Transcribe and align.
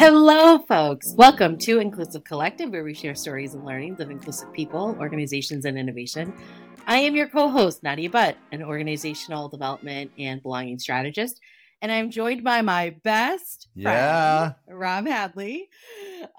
Hello, 0.00 0.56
folks. 0.60 1.12
Welcome 1.18 1.58
to 1.58 1.78
Inclusive 1.78 2.24
Collective, 2.24 2.70
where 2.70 2.84
we 2.84 2.94
share 2.94 3.14
stories 3.14 3.52
and 3.52 3.66
learnings 3.66 4.00
of 4.00 4.10
inclusive 4.10 4.50
people, 4.54 4.96
organizations, 4.98 5.66
and 5.66 5.76
innovation. 5.76 6.32
I 6.86 7.00
am 7.00 7.14
your 7.14 7.28
co 7.28 7.50
host, 7.50 7.82
Nadia 7.82 8.08
Butt, 8.08 8.38
an 8.50 8.62
organizational 8.62 9.50
development 9.50 10.10
and 10.18 10.42
belonging 10.42 10.78
strategist. 10.78 11.38
And 11.82 11.92
I'm 11.92 12.10
joined 12.10 12.42
by 12.42 12.62
my 12.62 12.96
best 13.04 13.68
yeah. 13.74 14.52
friend, 14.64 14.80
Rob 14.80 15.06
Hadley, 15.06 15.68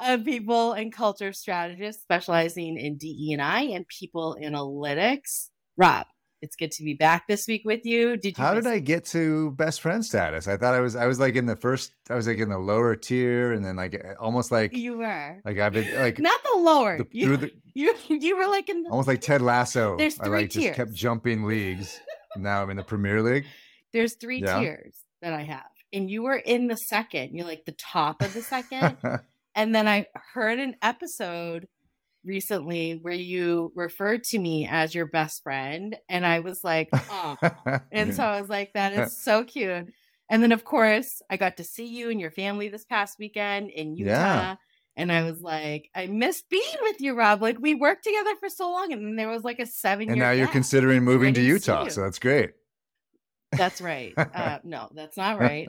a 0.04 0.18
people 0.18 0.74
and 0.74 0.92
culture 0.92 1.32
strategist 1.32 2.02
specializing 2.02 2.80
in 2.80 2.98
DE&I 2.98 3.62
and 3.62 3.88
people 3.88 4.38
analytics. 4.42 5.50
Rob, 5.78 6.08
it's 6.42 6.56
good 6.56 6.72
to 6.72 6.84
be 6.84 6.94
back 6.94 7.28
this 7.28 7.48
week 7.48 7.62
with 7.66 7.86
you. 7.86 8.18
Did 8.18 8.38
you 8.38 8.44
How 8.44 8.54
did 8.54 8.66
I 8.66 8.80
get 8.80 9.06
to 9.08 9.52
best 9.52 9.82
friend 9.82 10.04
status? 10.04 10.48
I 10.48 10.58
thought 10.58 10.74
I 10.74 10.80
was 10.80 10.96
I 10.96 11.06
was 11.06 11.20
like 11.20 11.36
in 11.36 11.46
the 11.46 11.56
first 11.56 11.94
I 12.10 12.16
was 12.16 12.28
like 12.28 12.40
in 12.40 12.50
the 12.50 12.58
lower 12.58 12.96
tier 12.96 13.54
and 13.54 13.64
then 13.64 13.76
like 13.76 14.04
almost 14.20 14.52
like 14.52 14.76
you 14.76 14.98
were. 14.98 15.42
Like 15.46 15.60
I've 15.60 15.74
been 15.74 15.94
like 15.96 16.20
not 16.20 16.42
the 16.44 16.60
lower. 16.60 16.98
The, 16.98 17.08
you, 17.12 17.38
the, 17.38 17.52
you 17.74 17.96
you 18.10 18.38
were 18.38 18.48
like 18.48 18.70
in 18.70 18.84
the, 18.84 18.90
almost 18.90 19.08
like 19.08 19.22
Ted 19.22 19.42
Lasso. 19.42 19.98
There's 19.98 20.16
three 20.16 20.28
I 20.28 20.42
like 20.42 20.50
tiers. 20.50 20.66
just 20.66 20.76
kept 20.76 20.94
jumping 20.94 21.44
leagues. 21.44 22.00
now 22.38 22.64
I'm 22.64 22.70
in 22.72 22.78
the 22.78 22.84
Premier 22.84 23.22
League. 23.22 23.46
There's 23.94 24.16
three 24.16 24.42
yeah. 24.42 24.60
tiers 24.60 24.96
that 25.22 25.34
I 25.34 25.44
have. 25.44 25.66
And 25.94 26.10
you 26.10 26.24
were 26.24 26.38
in 26.38 26.68
the 26.68 26.78
second. 26.78 27.36
You're 27.36 27.46
like 27.46 27.66
the 27.66 27.74
top 27.74 28.22
of 28.22 28.34
the 28.34 28.42
second. 28.42 28.98
and 29.56 29.76
then 29.76 29.88
I 29.88 30.08
heard 30.34 30.58
an 30.58 30.76
episode 30.82 31.68
recently 32.24 33.00
where 33.02 33.14
you 33.14 33.72
referred 33.76 34.24
to 34.24 34.40
me 34.40 34.68
as 34.70 34.94
your 34.94 35.06
best 35.06 35.44
friend 35.44 35.98
and 36.10 36.26
i 36.26 36.40
was 36.40 36.64
like 36.64 36.90
oh 36.94 37.36
and 37.92 38.14
so 38.16 38.24
i 38.26 38.40
was 38.40 38.50
like 38.50 38.72
that 38.74 38.94
is 38.94 39.18
so 39.24 39.44
cute. 39.44 39.88
And 40.30 40.42
then 40.42 40.52
of 40.52 40.64
course 40.64 41.22
i 41.30 41.38
got 41.38 41.58
to 41.58 41.64
see 41.64 41.88
you 41.88 42.10
and 42.10 42.20
your 42.20 42.32
family 42.32 42.70
this 42.70 42.86
past 42.86 43.18
weekend 43.20 43.70
in 43.70 43.96
utah 43.96 44.12
yeah. 44.12 44.56
and 44.96 45.12
i 45.12 45.24
was 45.24 45.42
like 45.42 45.90
i 45.96 46.08
missed 46.08 46.50
being 46.50 46.78
with 46.82 47.02
you 47.02 47.16
rob. 47.16 47.42
Like 47.42 47.58
we 47.60 47.76
worked 47.76 48.04
together 48.04 48.36
for 48.40 48.50
so 48.50 48.72
long 48.72 48.94
and 48.94 49.04
then 49.04 49.16
there 49.16 49.30
was 49.30 49.44
like 49.44 49.60
a 49.60 49.66
seven 49.66 50.10
and 50.10 50.20
now 50.20 50.32
you're 50.32 50.48
considering 50.48 51.04
moving 51.04 51.34
to 51.34 51.42
utah 51.42 51.88
so 51.88 52.02
that's 52.02 52.20
great. 52.20 52.52
That's 53.52 53.82
right. 53.82 54.14
Uh, 54.18 54.60
no 54.64 54.90
that's 54.94 55.18
not 55.18 55.40
right 55.40 55.68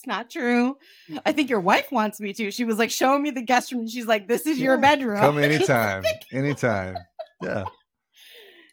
it's 0.00 0.06
not 0.06 0.30
true. 0.30 0.78
I 1.26 1.32
think 1.32 1.50
your 1.50 1.60
wife 1.60 1.92
wants 1.92 2.20
me 2.20 2.32
to. 2.32 2.50
She 2.50 2.64
was 2.64 2.78
like 2.78 2.90
showing 2.90 3.22
me 3.22 3.30
the 3.30 3.42
guest 3.42 3.70
room. 3.70 3.86
She's 3.86 4.06
like, 4.06 4.28
"This 4.28 4.46
is 4.46 4.58
your 4.58 4.78
bedroom. 4.78 5.18
Come 5.20 5.38
anytime, 5.38 6.04
anytime." 6.32 6.96
Yeah, 7.42 7.64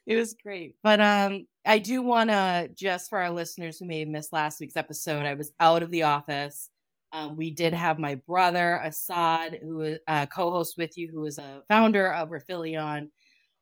it 0.06 0.16
was 0.16 0.36
great. 0.42 0.76
But 0.84 1.02
um, 1.02 1.46
I 1.66 1.80
do 1.80 2.02
want 2.02 2.30
to 2.30 2.70
just 2.74 3.10
for 3.10 3.20
our 3.20 3.30
listeners 3.30 3.78
who 3.78 3.86
may 3.86 4.00
have 4.00 4.08
missed 4.08 4.32
last 4.32 4.62
week's 4.62 4.78
episode, 4.78 5.26
I 5.26 5.34
was 5.34 5.52
out 5.60 5.84
of 5.84 5.92
the 5.92 6.04
office. 6.04 6.70
Um, 7.12 7.36
we 7.36 7.52
did 7.52 7.74
have 7.74 8.00
my 8.00 8.16
brother 8.16 8.80
Assad, 8.82 9.60
who 9.62 9.82
is 9.82 10.00
uh, 10.08 10.28
co-host 10.28 10.78
with 10.78 10.98
you, 10.98 11.10
who 11.12 11.26
is 11.26 11.40
a 11.40 11.62
founder 11.68 12.14
of 12.14 12.30
Rifelion. 12.30 13.10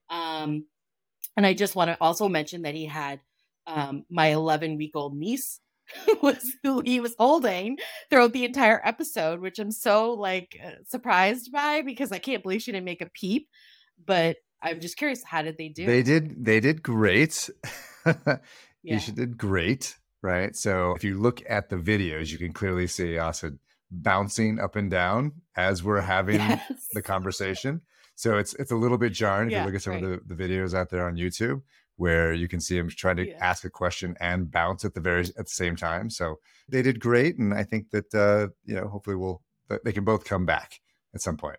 Um, 0.10 0.66
and 1.36 1.46
I 1.48 1.56
just 1.56 1.76
want 1.76 1.90
to 1.90 1.98
also 2.00 2.30
mention 2.30 2.62
that 2.64 2.76
he 2.76 2.86
had 2.86 3.22
um, 3.66 4.06
my 4.10 4.28
11 4.28 4.78
week 4.78 4.92
old 4.96 5.16
niece 5.16 5.60
was 6.22 6.42
who 6.64 6.82
he 6.82 7.00
was 7.00 7.16
holding 7.18 7.78
throughout 8.10 8.34
the 8.34 8.46
entire 8.46 8.82
episode, 8.84 9.40
which 9.40 9.60
I'm 9.60 9.72
so 9.72 10.14
like 10.14 10.60
uh, 10.64 10.72
surprised 10.86 11.52
by 11.52 11.82
because 11.82 12.12
I 12.12 12.20
can't 12.20 12.44
believe 12.44 12.62
she 12.62 12.72
didn't 12.72 12.86
make 12.86 13.02
a 13.02 13.10
peep. 13.10 13.48
But 14.04 14.38
I'm 14.62 14.80
just 14.80 14.98
curious, 14.98 15.24
how 15.24 15.42
did 15.42 15.58
they 15.58 15.70
do? 15.70 15.86
They 15.86 16.04
did. 16.04 16.44
They 16.44 16.60
did 16.60 16.84
great. 16.84 17.50
yeah. 18.84 19.00
She 19.00 19.12
did 19.12 19.38
great, 19.38 19.96
right? 20.22 20.56
So 20.56 20.94
if 20.96 21.04
you 21.04 21.20
look 21.20 21.42
at 21.50 21.70
the 21.70 21.78
videos, 21.78 22.32
you 22.32 22.38
can 22.38 22.54
clearly 22.54 22.88
see 22.88 23.16
Assad 23.16 23.58
bouncing 23.92 24.60
up 24.60 24.76
and 24.76 24.90
down 24.90 25.34
as 25.56 25.84
we're 25.84 26.02
having 26.16 26.40
yes. 26.40 26.88
the 26.94 27.02
conversation. 27.02 27.82
So 28.16 28.38
it's 28.38 28.54
it's 28.56 28.72
a 28.72 28.76
little 28.76 28.98
bit 28.98 29.14
jarring 29.14 29.50
yeah, 29.50 29.60
if 29.60 29.62
you 29.62 29.66
look 29.68 29.76
at 29.76 29.82
some 29.82 29.94
right. 29.94 30.04
of 30.04 30.28
the, 30.28 30.36
the 30.36 30.44
videos 30.44 30.74
out 30.74 30.90
there 30.90 31.06
on 31.06 31.16
YouTube 31.16 31.62
where 31.98 32.34
you 32.34 32.48
can 32.48 32.60
see 32.60 32.78
him 32.78 32.90
trying 32.90 33.16
to 33.18 33.30
yeah. 33.30 33.38
ask 33.40 33.64
a 33.64 33.70
question 33.70 34.16
and 34.20 34.52
bounce 34.52 34.86
at 34.86 34.94
the 34.94 35.00
very 35.00 35.26
at 35.38 35.46
the 35.46 35.46
same 35.46 35.76
time. 35.76 36.10
So 36.10 36.40
they 36.68 36.82
did 36.82 37.00
great, 37.00 37.38
and 37.38 37.54
I 37.54 37.64
think 37.64 37.90
that 37.92 38.14
uh, 38.14 38.50
you 38.66 38.76
know 38.76 38.88
hopefully 38.88 39.16
we'll 39.16 39.42
they 39.84 39.94
can 39.94 40.04
both 40.04 40.26
come 40.26 40.46
back 40.46 40.80
at 41.14 41.22
some 41.22 41.38
point. 41.38 41.58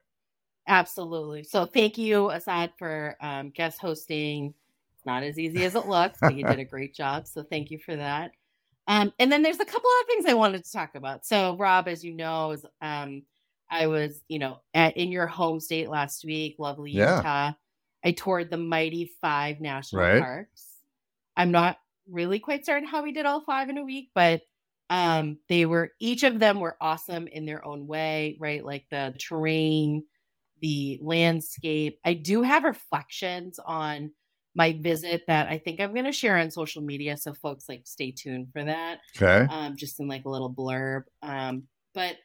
Absolutely. 0.69 1.45
So 1.45 1.65
thank 1.65 1.97
you, 1.97 2.31
Assad, 2.31 2.73
for 2.79 3.17
um, 3.21 3.51
guest 3.51 3.79
hosting. 3.81 4.53
It's 4.95 5.07
not 5.07 5.23
as 5.23 5.39
easy 5.39 5.65
as 5.65 5.75
it 5.75 5.87
looks, 5.87 6.19
but 6.21 6.35
you 6.35 6.45
did 6.45 6.59
a 6.59 6.65
great 6.77 6.95
job. 6.95 7.27
So 7.27 7.43
thank 7.43 7.71
you 7.71 7.79
for 7.79 7.95
that. 7.97 8.33
Um, 8.89 9.13
and 9.19 9.31
then 9.31 9.43
there's 9.43 9.61
a 9.61 9.65
couple 9.65 9.91
of 10.01 10.07
things 10.07 10.27
I 10.27 10.35
wanted 10.35 10.65
to 10.65 10.73
talk 10.73 10.95
about. 10.95 11.27
So 11.27 11.57
Rob, 11.57 11.89
as 11.89 12.05
you 12.05 12.15
know, 12.15 12.53
is, 12.53 12.65
um, 12.81 13.23
I 13.69 13.89
was 13.89 14.23
you 14.29 14.39
know 14.39 14.61
at, 14.75 14.97
in 14.97 15.11
your 15.11 15.27
home 15.27 15.61
state 15.61 15.89
last 15.89 16.25
week, 16.25 16.57
lovely 16.59 16.93
yeah. 16.93 17.17
Utah. 17.17 17.53
I 18.07 18.13
toured 18.13 18.51
the 18.51 18.57
mighty 18.57 19.11
five 19.21 19.61
national 19.61 20.03
right. 20.03 20.23
parks. 20.23 20.77
I'm 21.37 21.51
not 21.51 21.77
really 22.09 22.39
quite 22.39 22.65
certain 22.65 22.87
how 22.89 23.03
we 23.03 23.11
did 23.11 23.27
all 23.27 23.41
five 23.41 23.69
in 23.69 23.79
a 23.79 23.85
week, 23.85 24.11
but 24.15 24.43
um, 24.89 25.39
they 25.49 25.67
were 25.67 25.91
each 25.99 26.23
of 26.23 26.39
them 26.39 26.61
were 26.61 26.77
awesome 26.81 27.27
in 27.27 27.47
their 27.47 27.67
own 27.67 27.89
way, 27.89 28.37
right? 28.39 28.65
Like 28.65 28.87
the 28.93 29.13
terrain, 29.19 30.05
the 30.61 31.01
landscape. 31.03 31.99
I 32.05 32.15
do 32.15 32.43
have 32.43 32.63
reflections 32.63 33.59
on 33.59 34.13
my 34.55 34.79
visit 34.81 35.25
that 35.27 35.49
I 35.49 35.59
think 35.59 35.81
I'm 35.81 35.93
going 35.93 36.07
to 36.07 36.13
share 36.13 36.37
on 36.39 36.53
social 36.53 36.83
media, 36.83 37.17
so 37.17 37.35
folks 37.35 37.69
like 37.69 37.83
stay 37.87 38.13
tuned 38.13 38.53
for 38.53 38.63
that. 38.63 39.01
Okay. 39.21 39.53
Um, 39.53 39.77
just 39.77 39.99
in 39.99 40.07
like 40.07 40.27
a 40.27 40.31
little 40.31 40.53
blurb. 40.53 41.03
Um, 41.23 41.65
but 41.93 42.17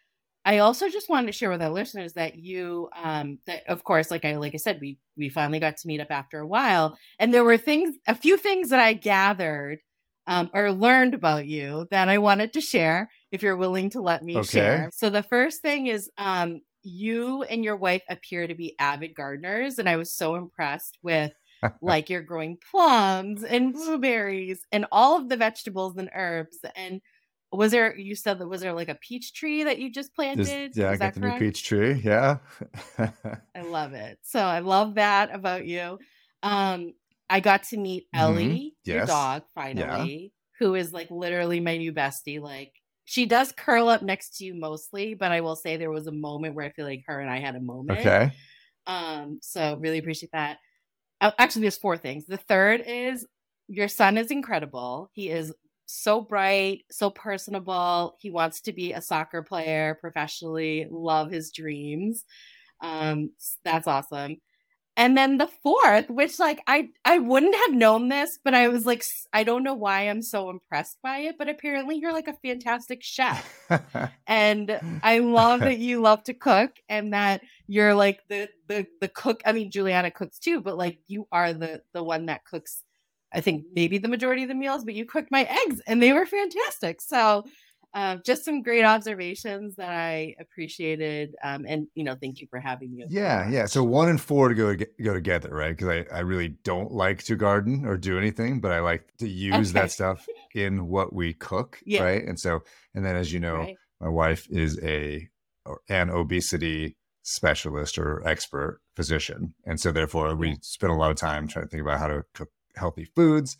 I 0.44 0.60
also 0.60 0.90
just 0.90 1.10
wanted 1.10 1.28
to 1.28 1.34
share 1.34 1.50
with 1.50 1.62
our 1.62 1.70
listeners 1.70 2.14
that 2.14 2.36
you, 2.36 2.90
um, 2.96 3.40
that 3.46 3.64
of 3.68 3.84
course, 3.84 4.10
like 4.10 4.26
I 4.26 4.38
like 4.38 4.56
I 4.56 4.58
said, 4.58 4.80
we 4.82 4.98
we 5.16 5.30
finally 5.30 5.60
got 5.60 5.78
to 5.78 5.88
meet 5.88 6.02
up 6.02 6.10
after 6.10 6.40
a 6.40 6.48
while, 6.48 6.98
and 7.20 7.34
there 7.34 7.44
were 7.44 7.58
things, 7.58 7.96
a 8.08 8.16
few 8.16 8.38
things 8.38 8.70
that 8.70 8.80
I 8.80 8.94
gathered 8.94 9.80
um, 10.28 10.50
or 10.54 10.72
learned 10.72 11.14
about 11.14 11.46
you 11.46 11.88
that 11.92 12.10
I 12.10 12.18
wanted 12.18 12.54
to 12.54 12.62
share. 12.62 13.12
If 13.32 13.44
you're 13.44 13.58
willing 13.58 13.92
to 13.92 14.02
let 14.02 14.24
me 14.24 14.38
okay. 14.38 14.48
share. 14.48 14.90
So 14.94 15.10
the 15.10 15.24
first 15.24 15.62
thing 15.62 15.88
is, 15.88 16.10
um, 16.18 16.62
you 16.84 17.44
and 17.44 17.64
your 17.64 17.78
wife 17.78 18.04
appear 18.10 18.48
to 18.48 18.56
be 18.56 18.76
avid 18.80 19.14
gardeners, 19.14 19.78
and 19.78 19.88
I 19.88 19.98
was 19.98 20.12
so 20.12 20.36
impressed 20.36 20.98
with 21.04 21.32
like 21.82 22.10
you're 22.10 22.24
growing 22.24 22.58
plums 22.72 23.44
and 23.44 23.74
blueberries 23.74 24.62
and 24.72 24.86
all 24.92 25.18
of 25.18 25.30
the 25.30 25.38
vegetables 25.38 25.98
and 25.98 26.10
herbs 26.16 26.58
and 26.76 27.02
was 27.52 27.72
there 27.72 27.96
you 27.98 28.16
said 28.16 28.40
that 28.40 28.48
was 28.48 28.62
there 28.62 28.74
like 28.74 28.90
a 28.90 28.96
peach 28.96 29.34
tree 29.34 29.64
that 29.64 29.80
you 29.80 29.92
just 29.92 30.16
planted 30.16 30.72
yeah 30.76 30.92
Is 30.92 31.02
i 31.02 31.06
got 31.06 31.14
the 31.14 31.20
correct? 31.20 31.42
new 31.42 31.48
peach 31.48 31.64
tree 31.64 32.02
yeah 32.04 32.38
i 33.56 33.62
love 33.62 33.94
it 33.94 34.20
so 34.22 34.40
i 34.40 34.60
love 34.60 34.96
that 34.96 35.34
about 35.34 35.66
you 35.66 36.00
um 36.44 36.94
i 37.30 37.40
got 37.40 37.64
to 37.64 37.78
meet 37.78 38.06
ellie 38.14 38.46
mm-hmm. 38.46 38.68
yes. 38.86 38.96
your 38.96 39.06
dog 39.06 39.44
finally 39.54 40.32
yeah. 40.34 40.66
who 40.66 40.76
is 40.76 40.94
like 40.94 41.12
literally 41.12 41.60
my 41.60 41.78
new 41.78 41.92
bestie 41.92 42.42
like 42.42 42.72
she 43.04 43.26
does 43.26 43.52
curl 43.52 43.90
up 43.90 44.02
next 44.02 44.38
to 44.38 44.46
you 44.46 44.54
mostly 44.54 45.14
but 45.14 45.32
i 45.32 45.42
will 45.42 45.56
say 45.56 45.78
there 45.78 45.92
was 45.92 46.08
a 46.08 46.12
moment 46.12 46.56
where 46.56 46.66
i 46.66 46.72
feel 46.72 46.86
like 46.86 47.04
her 47.06 47.20
and 47.20 47.30
i 47.30 47.40
had 47.40 47.56
a 47.56 47.62
moment 47.62 48.00
okay 48.00 48.32
um 48.88 49.40
so 49.42 49.78
really 49.80 49.98
appreciate 49.98 50.32
that 50.32 50.58
uh, 51.20 51.32
actually 51.38 51.64
there's 51.64 51.78
four 51.78 51.98
things 51.98 52.26
the 52.26 52.38
third 52.38 52.82
is 52.86 53.26
your 53.72 53.88
son 53.88 54.18
is 54.18 54.32
incredible. 54.32 55.10
He 55.14 55.30
is 55.30 55.54
so 55.92 56.22
bright, 56.22 56.84
so 56.92 57.10
personable. 57.10 58.16
He 58.20 58.32
wants 58.32 58.62
to 58.62 58.74
be 58.74 58.94
a 58.94 59.02
soccer 59.02 59.44
player 59.44 59.98
professionally, 60.00 60.88
love 60.90 61.32
his 61.32 61.52
dreams. 61.52 62.24
Um, 62.82 63.32
that's 63.64 63.88
awesome. 63.88 64.38
And 64.98 65.18
then 65.18 65.38
the 65.38 65.48
fourth, 65.64 66.10
which 66.10 66.38
like 66.38 66.62
I 66.68 66.90
I 67.06 67.18
wouldn't 67.18 67.56
have 67.56 67.74
known 67.74 68.10
this, 68.10 68.38
but 68.44 68.54
I 68.54 68.68
was 68.68 68.86
like 68.86 69.04
I 69.32 69.44
don't 69.44 69.64
know 69.64 69.74
why 69.74 70.02
I'm 70.02 70.22
so 70.22 70.50
impressed 70.50 70.98
by 71.02 71.20
it, 71.20 71.38
but 71.40 71.48
apparently 71.48 71.96
you're 71.96 72.12
like 72.12 72.28
a 72.28 72.38
fantastic 72.46 73.02
chef. 73.02 73.70
and 74.28 74.80
I 75.02 75.20
love 75.20 75.62
that 75.62 75.78
you 75.78 76.02
love 76.02 76.24
to 76.26 76.34
cook 76.34 76.72
and 76.90 77.14
that 77.14 77.42
you're 77.68 77.96
like 77.96 78.20
the 78.28 78.50
the 78.68 78.86
the 79.00 79.08
cook. 79.08 79.42
I 79.46 79.54
mean 79.54 79.72
Juliana 79.72 80.12
cooks 80.12 80.40
too, 80.40 80.60
but 80.60 80.78
like 80.78 81.00
you 81.08 81.26
are 81.32 81.54
the 81.54 81.82
the 81.94 82.04
one 82.04 82.26
that 82.26 82.44
cooks 82.44 82.84
I 83.34 83.42
think 83.42 83.66
maybe 83.74 83.98
the 83.98 84.08
majority 84.08 84.44
of 84.44 84.50
the 84.50 84.56
meals, 84.56 84.84
but 84.84 84.94
you 84.94 85.06
cooked 85.06 85.32
my 85.32 85.44
eggs 85.44 85.82
and 85.88 86.02
they 86.02 86.14
were 86.14 86.26
fantastic. 86.26 87.02
So 87.02 87.46
uh, 87.94 88.18
just 88.26 88.46
some 88.46 88.62
great 88.62 88.86
observations 88.86 89.76
that 89.76 89.90
I 89.90 90.36
appreciated. 90.40 91.36
Um, 91.44 91.66
and, 91.68 91.88
you 91.94 92.04
know, 92.04 92.16
thank 92.16 92.40
you 92.40 92.48
for 92.50 92.60
having 92.60 92.96
me. 92.96 93.06
Yeah. 93.10 93.50
Yeah. 93.50 93.66
So 93.66 93.84
one 93.84 94.08
and 94.08 94.20
four 94.20 94.50
to 94.50 94.56
go, 94.56 94.76
go 95.04 95.14
together, 95.14 95.50
right? 95.50 95.76
Because 95.76 95.90
I, 95.90 96.16
I 96.16 96.20
really 96.20 96.50
don't 96.64 96.92
like 96.92 97.24
to 97.26 97.36
garden 97.36 97.86
or 97.86 97.98
do 97.98 98.18
anything, 98.18 98.62
but 98.62 98.72
I 98.72 98.80
like 98.80 99.12
to 99.20 99.28
use 99.28 99.72
okay. 99.72 99.82
that 99.82 99.92
stuff 99.92 100.26
in 100.56 100.88
what 100.88 101.14
we 101.14 101.34
cook. 101.34 101.80
Yeah. 101.92 102.04
Right. 102.04 102.24
And 102.24 102.40
so, 102.40 102.62
and 102.96 103.04
then 103.04 103.18
as 103.18 103.34
you 103.34 103.40
know, 103.40 103.58
right. 103.58 103.76
my 104.00 104.08
wife 104.08 104.48
is 104.50 104.80
a, 104.82 105.28
an 105.90 106.10
obesity 106.10 106.96
specialist 107.24 107.98
or 107.98 108.26
expert 108.26 108.80
physician. 108.96 109.54
And 109.66 109.80
so 109.80 109.92
therefore 109.92 110.36
we 110.36 110.58
spend 110.62 110.94
a 110.94 110.96
lot 110.96 111.12
of 111.12 111.18
time 111.18 111.48
trying 111.48 111.66
to 111.66 111.70
think 111.70 111.82
about 111.82 112.00
how 112.00 112.08
to 112.08 112.24
cook 112.34 112.50
healthy 112.76 113.06
foods 113.06 113.58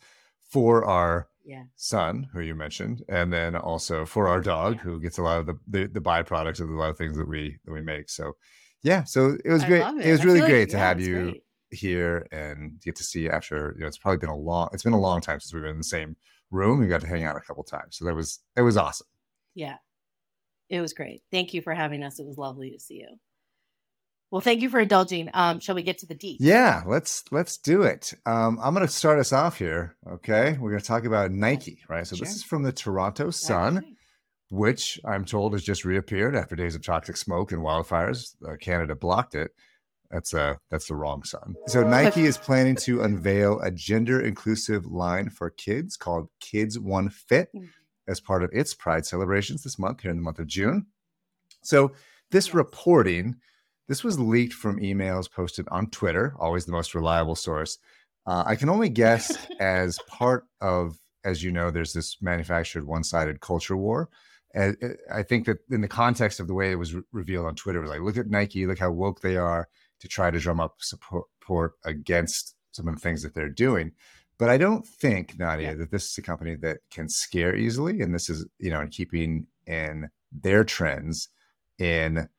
for 0.50 0.84
our 0.84 1.28
yeah. 1.44 1.64
son, 1.76 2.28
who 2.32 2.40
you 2.40 2.54
mentioned, 2.54 3.02
and 3.08 3.32
then 3.32 3.56
also 3.56 4.04
for 4.04 4.28
our 4.28 4.40
dog, 4.40 4.76
yeah. 4.76 4.82
who 4.82 5.00
gets 5.00 5.18
a 5.18 5.22
lot 5.22 5.40
of 5.40 5.46
the, 5.46 5.58
the, 5.66 5.86
the 5.86 6.00
byproducts 6.00 6.60
of 6.60 6.68
a 6.68 6.74
lot 6.74 6.90
of 6.90 6.98
things 6.98 7.16
that 7.16 7.28
we 7.28 7.56
that 7.64 7.72
we 7.72 7.80
make. 7.80 8.08
So, 8.08 8.36
yeah, 8.82 9.04
so 9.04 9.36
it 9.44 9.50
was 9.50 9.64
great. 9.64 9.82
It. 9.82 10.06
it. 10.06 10.12
was 10.12 10.24
really 10.24 10.40
great 10.40 10.60
like, 10.60 10.68
to 10.70 10.76
yeah, 10.76 10.88
have 10.88 11.00
you 11.00 11.22
great. 11.22 11.42
here 11.70 12.26
and 12.32 12.80
get 12.80 12.96
to 12.96 13.04
see 13.04 13.28
after. 13.28 13.74
You 13.76 13.82
know, 13.82 13.86
it's 13.86 13.98
probably 13.98 14.18
been 14.18 14.28
a 14.28 14.36
long. 14.36 14.68
It's 14.72 14.82
been 14.82 14.92
a 14.92 15.00
long 15.00 15.20
time 15.20 15.40
since 15.40 15.52
we've 15.52 15.62
been 15.62 15.72
in 15.72 15.78
the 15.78 15.84
same 15.84 16.16
room. 16.50 16.80
We 16.80 16.86
got 16.86 17.00
to 17.00 17.06
hang 17.06 17.24
out 17.24 17.36
a 17.36 17.40
couple 17.40 17.64
times, 17.64 17.96
so 17.96 18.04
that 18.04 18.14
was 18.14 18.40
it 18.56 18.62
was 18.62 18.76
awesome. 18.76 19.08
Yeah, 19.54 19.76
it 20.68 20.80
was 20.80 20.92
great. 20.92 21.22
Thank 21.30 21.54
you 21.54 21.62
for 21.62 21.74
having 21.74 22.02
us. 22.02 22.18
It 22.18 22.26
was 22.26 22.38
lovely 22.38 22.70
to 22.70 22.80
see 22.80 22.94
you. 22.94 23.08
Well, 24.32 24.40
thank 24.40 24.62
you 24.62 24.70
for 24.70 24.80
indulging. 24.80 25.28
Um, 25.34 25.60
shall 25.60 25.74
we 25.74 25.82
get 25.82 25.98
to 25.98 26.06
the 26.06 26.14
deep? 26.14 26.38
Yeah, 26.40 26.84
let's 26.86 27.22
let's 27.30 27.58
do 27.58 27.82
it. 27.82 28.14
Um, 28.24 28.58
I'm 28.62 28.72
going 28.72 28.86
to 28.86 28.90
start 28.90 29.18
us 29.18 29.30
off 29.30 29.58
here. 29.58 29.94
Okay, 30.10 30.56
we're 30.58 30.70
going 30.70 30.80
to 30.80 30.86
talk 30.86 31.04
about 31.04 31.30
Nike, 31.30 31.82
right? 31.86 32.06
So 32.06 32.16
sure. 32.16 32.24
this 32.24 32.36
is 32.36 32.42
from 32.42 32.62
the 32.62 32.72
Toronto 32.72 33.28
Sun, 33.30 33.74
right. 33.76 33.84
which 34.48 34.98
I'm 35.04 35.26
told 35.26 35.52
has 35.52 35.62
just 35.62 35.84
reappeared 35.84 36.34
after 36.34 36.56
days 36.56 36.74
of 36.74 36.82
toxic 36.82 37.18
smoke 37.18 37.52
and 37.52 37.60
wildfires. 37.60 38.34
Uh, 38.42 38.56
Canada 38.56 38.94
blocked 38.94 39.34
it. 39.34 39.50
That's 40.10 40.32
uh 40.32 40.54
that's 40.70 40.88
the 40.88 40.96
wrong 40.96 41.24
Sun. 41.24 41.54
So 41.66 41.86
Nike 41.86 42.24
is 42.24 42.38
planning 42.38 42.76
to 42.76 43.02
unveil 43.02 43.60
a 43.60 43.70
gender 43.70 44.22
inclusive 44.22 44.86
line 44.86 45.28
for 45.28 45.50
kids 45.50 45.98
called 45.98 46.30
Kids 46.40 46.78
One 46.78 47.10
Fit 47.10 47.50
mm. 47.54 47.68
as 48.08 48.18
part 48.18 48.42
of 48.42 48.50
its 48.54 48.72
Pride 48.72 49.04
celebrations 49.04 49.62
this 49.62 49.78
month 49.78 50.00
here 50.00 50.10
in 50.10 50.16
the 50.16 50.22
month 50.22 50.38
of 50.38 50.46
June. 50.46 50.86
So 51.60 51.92
this 52.30 52.46
yes. 52.46 52.54
reporting 52.54 53.36
this 53.92 54.02
was 54.02 54.18
leaked 54.18 54.54
from 54.54 54.80
emails 54.80 55.30
posted 55.30 55.68
on 55.70 55.86
Twitter, 55.90 56.32
always 56.38 56.64
the 56.64 56.72
most 56.72 56.94
reliable 56.94 57.34
source. 57.34 57.76
Uh, 58.26 58.42
I 58.46 58.56
can 58.56 58.70
only 58.70 58.88
guess 58.88 59.36
as 59.60 59.98
part 60.08 60.46
of, 60.62 60.98
as 61.24 61.42
you 61.42 61.52
know, 61.52 61.70
there's 61.70 61.92
this 61.92 62.16
manufactured 62.22 62.86
one 62.86 63.04
sided 63.04 63.42
culture 63.42 63.76
war. 63.76 64.08
And 64.54 64.78
I 65.12 65.22
think 65.22 65.44
that 65.44 65.58
in 65.70 65.82
the 65.82 65.88
context 65.88 66.40
of 66.40 66.46
the 66.46 66.54
way 66.54 66.72
it 66.72 66.76
was 66.76 66.94
re- 66.94 67.02
revealed 67.12 67.44
on 67.44 67.54
Twitter, 67.54 67.80
it 67.80 67.82
was 67.82 67.90
like, 67.90 68.00
look 68.00 68.16
at 68.16 68.30
Nike, 68.30 68.64
look 68.64 68.78
how 68.78 68.90
woke 68.90 69.20
they 69.20 69.36
are 69.36 69.68
to 70.00 70.08
try 70.08 70.30
to 70.30 70.38
drum 70.38 70.58
up 70.58 70.76
support 70.78 71.72
against 71.84 72.54
some 72.70 72.88
of 72.88 72.94
the 72.94 73.00
things 73.02 73.22
that 73.22 73.34
they're 73.34 73.50
doing. 73.50 73.92
But 74.38 74.48
I 74.48 74.56
don't 74.56 74.86
think, 74.86 75.38
Nadia, 75.38 75.68
yeah. 75.68 75.74
that 75.74 75.90
this 75.90 76.10
is 76.10 76.16
a 76.16 76.22
company 76.22 76.54
that 76.62 76.78
can 76.90 77.10
scare 77.10 77.54
easily. 77.54 78.00
And 78.00 78.14
this 78.14 78.30
is, 78.30 78.46
you 78.58 78.70
know, 78.70 78.80
in 78.80 78.88
keeping 78.88 79.48
in 79.66 80.08
their 80.32 80.64
trends 80.64 81.28
in 81.78 82.30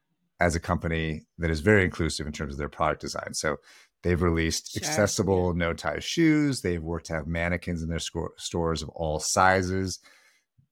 as 0.43 0.55
a 0.55 0.59
company 0.59 1.25
that 1.37 1.49
is 1.49 1.61
very 1.61 1.85
inclusive 1.85 2.27
in 2.27 2.33
terms 2.33 2.53
of 2.53 2.57
their 2.57 2.67
product 2.67 2.99
design. 2.99 3.33
So 3.33 3.57
they've 4.01 4.21
released 4.21 4.73
sure. 4.73 4.83
accessible 4.83 5.53
no 5.53 5.73
tie 5.73 5.99
shoes. 5.99 6.61
They've 6.61 6.83
worked 6.83 7.05
to 7.05 7.13
have 7.13 7.27
mannequins 7.27 7.81
in 7.81 7.87
their 7.87 7.99
sco- 7.99 8.33
stores 8.35 8.81
of 8.81 8.89
all 8.89 9.19
sizes. 9.19 9.99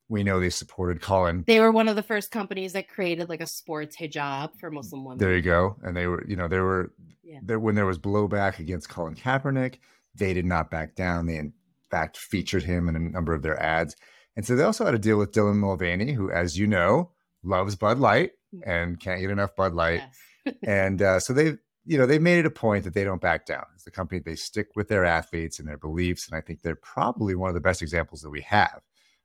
We 0.10 0.24
know 0.24 0.42
they 0.42 0.50
supported 0.50 1.02
Colin. 1.02 1.46
They 1.48 1.62
were 1.62 1.72
one 1.72 1.88
of 1.88 1.96
the 1.96 2.04
first 2.04 2.32
companies 2.32 2.74
that 2.74 2.90
created 2.90 3.30
like 3.30 3.40
a 3.40 3.48
sports 3.48 3.96
hijab 3.96 4.60
for 4.60 4.70
Muslim 4.70 5.06
women. 5.06 5.20
There 5.20 5.34
you 5.34 5.42
go. 5.42 5.78
And 5.84 5.96
they 5.96 6.06
were, 6.06 6.26
you 6.28 6.36
know, 6.36 6.50
there 6.50 6.66
were 6.66 6.92
yeah. 7.24 7.40
there 7.42 7.58
when 7.58 7.76
there 7.76 7.86
was 7.86 7.98
blowback 7.98 8.60
against 8.60 8.90
Colin 8.90 9.16
Kaepernick, 9.16 9.76
they 10.16 10.34
did 10.34 10.46
not 10.46 10.70
back 10.70 10.96
down. 10.96 11.28
They 11.28 11.38
in 11.38 11.54
fact 11.90 12.18
featured 12.18 12.64
him 12.64 12.90
in 12.90 12.98
a 12.98 13.00
number 13.00 13.34
of 13.34 13.42
their 13.42 13.58
ads. 13.58 13.96
And 14.36 14.46
so 14.46 14.58
they 14.58 14.64
also 14.64 14.84
had 14.84 14.92
to 14.92 15.00
deal 15.00 15.18
with 15.18 15.32
Dylan 15.32 15.56
Mulvaney, 15.56 16.12
who, 16.12 16.30
as 16.30 16.60
you 16.60 16.68
know, 16.68 17.12
loves 17.42 17.78
Bud 17.78 18.00
Light 18.00 18.32
and 18.63 19.00
can't 19.00 19.21
get 19.21 19.30
enough 19.30 19.56
Bud 19.56 19.74
Light. 19.74 20.01
Yes. 20.45 20.56
and 20.63 21.01
uh, 21.01 21.19
so 21.19 21.33
they, 21.33 21.53
you 21.86 21.98
know, 21.98 22.06
they've 22.06 22.21
made 22.21 22.39
it 22.39 22.45
a 22.45 22.51
point 22.51 22.83
that 22.83 22.94
they 22.94 23.03
don't 23.03 23.21
back 23.21 23.45
down. 23.45 23.65
As 23.75 23.83
the 23.83 23.92
company, 23.92 24.21
they 24.24 24.36
stick 24.36 24.69
with 24.75 24.88
their 24.88 25.06
athletes 25.06 25.59
and 25.59 25.68
their 25.68 25.77
beliefs. 25.77 26.27
And 26.27 26.38
I 26.38 26.42
think 26.42 26.62
they're 26.62 26.75
probably 26.75 27.36
one 27.36 27.50
of 27.50 27.53
the 27.53 27.62
best 27.62 27.81
examples 27.81 28.21
that 28.21 28.30
we 28.30 28.42
have 28.42 28.81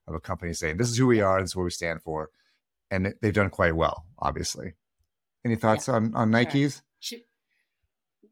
of 0.06 0.14
a 0.14 0.20
company 0.20 0.52
saying, 0.52 0.76
this 0.76 0.90
is 0.90 0.96
who 0.96 1.06
we 1.06 1.20
are, 1.20 1.40
this 1.40 1.50
is 1.50 1.56
what 1.56 1.64
we 1.64 1.70
stand 1.70 2.02
for. 2.02 2.30
And 2.90 3.14
they've 3.20 3.32
done 3.32 3.50
quite 3.50 3.74
well, 3.74 4.06
obviously. 4.18 4.74
Any 5.44 5.56
thoughts 5.56 5.88
yeah. 5.88 5.94
on, 5.94 6.14
on 6.14 6.30
Nikes? 6.30 6.82
Sure. 7.00 7.18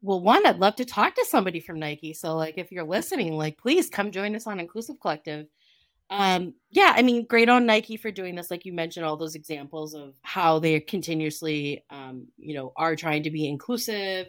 Well, 0.01 0.21
one, 0.21 0.45
I'd 0.45 0.59
love 0.59 0.75
to 0.77 0.85
talk 0.85 1.15
to 1.15 1.25
somebody 1.25 1.59
from 1.59 1.79
Nike. 1.79 2.13
So, 2.13 2.35
like, 2.35 2.57
if 2.57 2.71
you're 2.71 2.83
listening, 2.83 3.33
like, 3.33 3.57
please 3.57 3.89
come 3.89 4.11
join 4.11 4.35
us 4.35 4.45
on 4.47 4.59
Inclusive 4.59 4.99
Collective 4.99 5.47
um 6.11 6.53
yeah 6.69 6.93
i 6.95 7.01
mean 7.01 7.25
great 7.25 7.49
on 7.49 7.65
nike 7.65 7.97
for 7.97 8.11
doing 8.11 8.35
this 8.35 8.51
like 8.51 8.63
you 8.63 8.73
mentioned 8.73 9.05
all 9.05 9.17
those 9.17 9.35
examples 9.35 9.93
of 9.95 10.13
how 10.21 10.59
they 10.59 10.79
continuously 10.79 11.83
um 11.89 12.27
you 12.37 12.53
know 12.53 12.71
are 12.77 12.95
trying 12.95 13.23
to 13.23 13.31
be 13.31 13.47
inclusive 13.47 14.27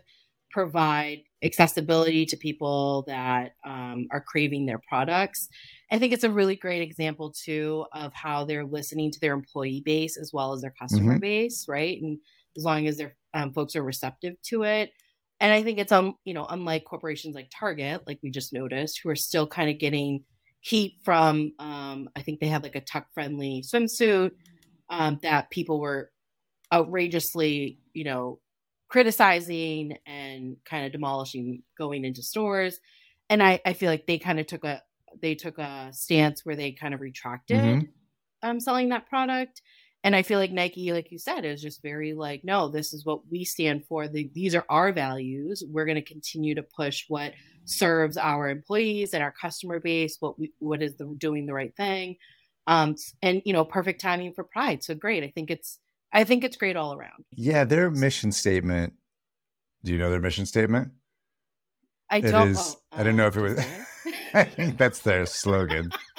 provide 0.50 1.20
accessibility 1.43 2.25
to 2.25 2.37
people 2.37 3.04
that 3.06 3.52
um, 3.66 4.06
are 4.11 4.23
craving 4.23 4.64
their 4.64 4.80
products. 4.88 5.49
I 5.92 5.99
think 5.99 6.14
it's 6.14 6.25
a 6.25 6.30
really 6.30 6.56
great 6.56 6.80
example 6.80 7.30
too 7.30 7.85
of 7.92 8.14
how 8.14 8.45
they're 8.47 8.64
listening 8.64 9.11
to 9.12 9.21
their 9.21 9.35
employee 9.35 9.83
base 9.85 10.16
as 10.16 10.33
well 10.33 10.54
as 10.54 10.62
their 10.62 10.75
customer 10.80 11.12
mm-hmm. 11.12 11.21
base 11.21 11.66
right? 11.68 12.00
And 12.00 12.18
as 12.56 12.64
long 12.64 12.87
as 12.87 12.97
their 12.97 13.16
um, 13.35 13.52
folks 13.52 13.76
are 13.76 13.83
receptive 13.83 14.40
to 14.45 14.62
it. 14.62 14.90
And 15.40 15.52
i 15.52 15.62
think 15.62 15.78
it's 15.78 15.92
um 15.92 16.14
you 16.25 16.33
know 16.33 16.47
unlike 16.47 16.85
corporations 16.87 17.35
like 17.35 17.50
target 17.54 18.00
like 18.06 18.18
we 18.23 18.30
just 18.30 18.54
noticed 18.54 19.00
who 19.02 19.11
are 19.11 19.16
still 19.16 19.47
kind 19.47 19.68
of 19.68 19.78
getting 19.78 20.25
heat 20.66 20.96
from 21.04 21.52
um, 21.61 22.08
I 22.16 22.23
think 22.23 22.40
they 22.40 22.49
had 22.49 22.64
like 22.64 22.75
a 22.75 22.80
tuck 22.80 23.06
friendly 23.14 23.62
swimsuit 23.62 24.32
um, 24.90 25.20
that 25.23 25.49
people 25.50 25.78
were 25.78 26.11
outrageously, 26.73 27.78
you 27.92 28.02
know, 28.02 28.40
criticizing 28.88 29.96
and 30.06 30.56
kind 30.64 30.85
of 30.85 30.90
demolishing 30.90 31.62
going 31.78 32.04
into 32.04 32.20
stores. 32.20 32.80
And 33.30 33.44
I, 33.44 33.61
I 33.64 33.75
feel 33.75 33.90
like 33.90 34.06
they 34.06 34.18
kind 34.18 34.40
of 34.40 34.46
took 34.49 34.64
a 34.64 34.82
they 35.23 35.37
took 35.37 35.58
a 35.58 35.90
stance 35.92 36.44
where 36.44 36.56
they 36.56 36.73
kind 36.73 36.94
of 36.94 37.00
retracted 37.00 37.58
mm-hmm. 37.58 38.49
um, 38.49 38.58
selling 38.58 38.88
that 38.88 39.08
product. 39.08 39.62
And 40.06 40.14
I 40.14 40.22
feel 40.22 40.38
like 40.38 40.52
Nike, 40.52 40.92
like 40.92 41.10
you 41.10 41.18
said, 41.18 41.44
is 41.44 41.60
just 41.60 41.82
very 41.82 42.14
like, 42.14 42.44
no, 42.44 42.68
this 42.68 42.92
is 42.92 43.04
what 43.04 43.28
we 43.28 43.44
stand 43.44 43.84
for. 43.88 44.06
The, 44.06 44.30
these 44.32 44.54
are 44.54 44.64
our 44.68 44.92
values. 44.92 45.64
We're 45.68 45.84
going 45.84 45.96
to 45.96 46.00
continue 46.00 46.54
to 46.54 46.62
push 46.62 47.06
what 47.08 47.32
serves 47.64 48.16
our 48.16 48.48
employees 48.48 49.14
and 49.14 49.22
our 49.25 49.32
customer 49.32 49.80
base, 49.80 50.18
what 50.20 50.38
we, 50.38 50.52
what 50.60 50.80
is 50.80 50.94
the, 50.94 51.12
doing 51.18 51.44
the 51.44 51.54
right 51.54 51.75
thing, 51.76 52.18
um, 52.68 52.94
and 53.20 53.42
you 53.44 53.52
know, 53.52 53.64
perfect 53.64 54.00
timing 54.00 54.32
for 54.32 54.44
Pride. 54.44 54.84
So 54.84 54.94
great. 54.94 55.25
I 55.25 55.32
think 55.34 55.50
it's 55.50 55.80
I 56.12 56.22
think 56.22 56.44
it's 56.44 56.56
great 56.56 56.76
all 56.76 56.94
around. 56.94 57.25
Yeah, 57.32 57.64
their 57.64 57.90
mission 57.90 58.30
statement. 58.30 58.92
Do 59.82 59.90
you 59.90 59.98
know 59.98 60.10
their 60.10 60.20
mission 60.20 60.46
statement? 60.46 60.92
I 62.10 62.20
don't. 62.20 62.50
Is, 62.50 62.76
oh, 62.92 63.00
I 63.00 63.02
don't 63.02 63.16
know 63.16 63.26
if 63.26 63.36
it 63.36 63.42
was. 63.42 63.58
I 64.34 64.44
think 64.44 64.78
that's 64.78 65.00
their 65.00 65.26
slogan. 65.26 65.90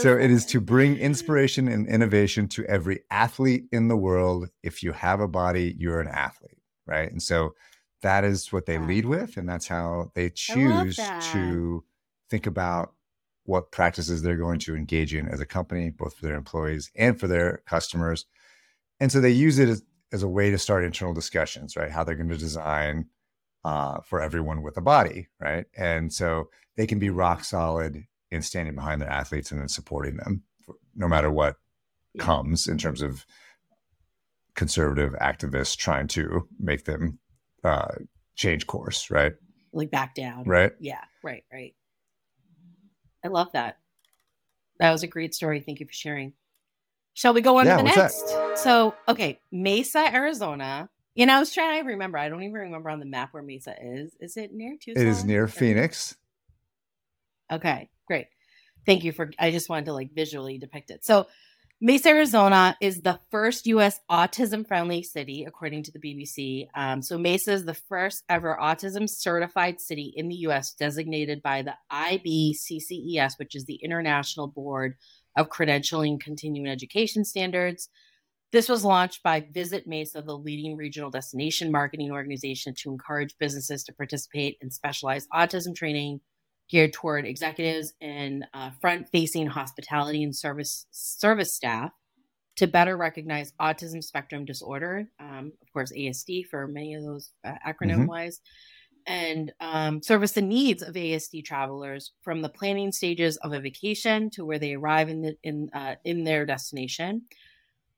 so 0.00 0.16
it 0.16 0.30
is 0.30 0.44
to 0.46 0.60
bring 0.72 0.96
inspiration 0.96 1.68
and 1.68 1.88
innovation 1.88 2.48
to 2.48 2.64
every 2.66 3.00
athlete 3.10 3.64
in 3.72 3.88
the 3.88 3.96
world. 3.96 4.48
If 4.62 4.82
you 4.82 4.92
have 4.92 5.20
a 5.20 5.28
body, 5.28 5.74
you're 5.78 6.00
an 6.00 6.08
athlete, 6.08 6.58
right? 6.86 7.10
And 7.10 7.22
so 7.22 7.54
that 8.02 8.24
is 8.24 8.52
what 8.52 8.66
they 8.66 8.78
lead 8.78 9.06
with 9.06 9.36
and 9.36 9.48
that's 9.48 9.66
how 9.66 10.12
they 10.14 10.30
choose 10.30 10.96
to 11.32 11.82
think 12.30 12.46
about 12.46 12.92
what 13.44 13.70
practices 13.72 14.22
they're 14.22 14.36
going 14.36 14.58
to 14.58 14.76
engage 14.76 15.14
in 15.14 15.28
as 15.28 15.40
a 15.40 15.46
company 15.46 15.90
both 15.90 16.14
for 16.14 16.26
their 16.26 16.36
employees 16.36 16.90
and 16.94 17.18
for 17.18 17.26
their 17.26 17.62
customers 17.66 18.26
and 19.00 19.10
so 19.10 19.20
they 19.20 19.30
use 19.30 19.58
it 19.58 19.68
as, 19.68 19.82
as 20.12 20.22
a 20.22 20.28
way 20.28 20.50
to 20.50 20.58
start 20.58 20.84
internal 20.84 21.14
discussions 21.14 21.74
right 21.74 21.90
how 21.90 22.04
they're 22.04 22.14
going 22.14 22.28
to 22.28 22.36
design 22.36 23.06
uh, 23.66 24.00
for 24.02 24.20
everyone 24.20 24.62
with 24.62 24.76
a 24.76 24.80
body, 24.80 25.26
right? 25.40 25.66
And 25.76 26.12
so 26.12 26.50
they 26.76 26.86
can 26.86 27.00
be 27.00 27.10
rock 27.10 27.42
solid 27.42 28.04
in 28.30 28.42
standing 28.42 28.74
behind 28.74 29.00
their 29.00 29.10
athletes 29.10 29.50
and 29.50 29.60
then 29.60 29.68
supporting 29.68 30.16
them, 30.16 30.42
no 30.94 31.08
matter 31.08 31.30
what 31.30 31.56
yeah. 32.14 32.24
comes 32.24 32.66
in 32.66 32.78
terms 32.78 33.02
of 33.02 33.24
conservative 34.54 35.12
activists 35.20 35.76
trying 35.76 36.08
to 36.08 36.48
make 36.58 36.84
them 36.84 37.18
uh, 37.62 37.94
change 38.34 38.66
course, 38.66 39.10
right? 39.10 39.34
Like 39.72 39.90
back 39.90 40.14
down, 40.14 40.44
right? 40.44 40.72
Yeah, 40.80 41.02
right, 41.22 41.44
right. 41.52 41.74
I 43.24 43.28
love 43.28 43.52
that. 43.52 43.78
That 44.78 44.92
was 44.92 45.02
a 45.02 45.06
great 45.06 45.34
story. 45.34 45.60
Thank 45.60 45.80
you 45.80 45.86
for 45.86 45.92
sharing. 45.92 46.32
Shall 47.14 47.32
we 47.32 47.40
go 47.40 47.58
on 47.58 47.66
yeah, 47.66 47.78
to 47.78 47.82
the 47.82 47.88
next? 47.88 48.22
That? 48.28 48.58
So, 48.58 48.94
okay, 49.08 49.40
Mesa, 49.50 50.14
Arizona. 50.14 50.88
You 51.14 51.24
know, 51.24 51.36
I 51.36 51.38
was 51.38 51.52
trying 51.52 51.82
to 51.82 51.88
remember. 51.88 52.18
I 52.18 52.28
don't 52.28 52.42
even 52.42 52.52
remember 52.52 52.90
on 52.90 53.00
the 53.00 53.06
map 53.06 53.32
where 53.32 53.42
Mesa 53.42 53.74
is. 53.82 54.14
Is 54.20 54.36
it 54.36 54.52
near 54.52 54.76
Tucson? 54.78 55.02
It 55.02 55.08
is 55.08 55.24
near 55.24 55.48
Phoenix. 55.48 56.14
Okay, 57.50 57.88
great. 58.06 58.26
Thank 58.86 59.04
you 59.04 59.12
for. 59.12 59.30
I 59.38 59.50
just 59.50 59.68
wanted 59.68 59.86
to 59.86 59.92
like 59.92 60.14
visually 60.14 60.58
depict 60.58 60.90
it. 60.90 61.04
So, 61.04 61.26
Mesa, 61.80 62.10
Arizona 62.10 62.76
is 62.80 63.02
the 63.02 63.18
first 63.30 63.66
U.S. 63.66 64.00
autism 64.10 64.66
friendly 64.66 65.02
city, 65.02 65.44
according 65.46 65.82
to 65.82 65.92
the 65.92 65.98
BBC. 65.98 66.68
Um, 66.74 67.02
so, 67.02 67.18
Mesa 67.18 67.52
is 67.52 67.64
the 67.64 67.74
first 67.74 68.22
ever 68.28 68.56
autism 68.60 69.08
certified 69.10 69.80
city 69.80 70.12
in 70.16 70.28
the 70.28 70.36
U.S. 70.36 70.72
designated 70.74 71.42
by 71.42 71.62
the 71.62 71.74
IBCCES, 71.92 73.38
which 73.38 73.54
is 73.56 73.64
the 73.64 73.80
International 73.82 74.46
Board 74.46 74.94
of 75.36 75.50
Credentialing 75.50 76.20
Continuing 76.20 76.68
Education 76.68 77.24
Standards. 77.24 77.88
This 78.52 78.68
was 78.68 78.84
launched 78.84 79.22
by 79.22 79.46
Visit 79.52 79.86
Mesa, 79.86 80.22
the 80.22 80.38
leading 80.38 80.76
regional 80.76 81.10
destination 81.10 81.72
marketing 81.72 82.12
organization, 82.12 82.72
to 82.78 82.90
encourage 82.90 83.36
businesses 83.38 83.82
to 83.84 83.92
participate 83.92 84.56
in 84.62 84.70
specialized 84.70 85.28
autism 85.34 85.74
training 85.74 86.20
geared 86.68 86.92
toward 86.92 87.24
executives 87.24 87.94
and 88.00 88.44
uh, 88.54 88.70
front-facing 88.80 89.46
hospitality 89.46 90.22
and 90.22 90.34
service 90.34 90.86
service 90.90 91.54
staff 91.54 91.92
to 92.56 92.66
better 92.66 92.96
recognize 92.96 93.52
autism 93.60 94.02
spectrum 94.02 94.44
disorder, 94.44 95.08
um, 95.20 95.52
of 95.60 95.72
course 95.72 95.92
ASD 95.92 96.46
for 96.46 96.66
many 96.66 96.94
of 96.94 97.02
those 97.02 97.30
uh, 97.44 97.52
acronym 97.66 97.98
mm-hmm. 97.98 98.06
wise, 98.06 98.40
and 99.06 99.52
um, 99.60 100.02
service 100.02 100.32
the 100.32 100.42
needs 100.42 100.82
of 100.82 100.94
ASD 100.94 101.44
travelers 101.44 102.12
from 102.22 102.42
the 102.42 102.48
planning 102.48 102.92
stages 102.92 103.36
of 103.38 103.52
a 103.52 103.60
vacation 103.60 104.30
to 104.30 104.44
where 104.44 104.58
they 104.58 104.74
arrive 104.74 105.08
in 105.08 105.22
the, 105.22 105.36
in 105.42 105.68
uh, 105.74 105.96
in 106.04 106.24
their 106.24 106.46
destination 106.46 107.22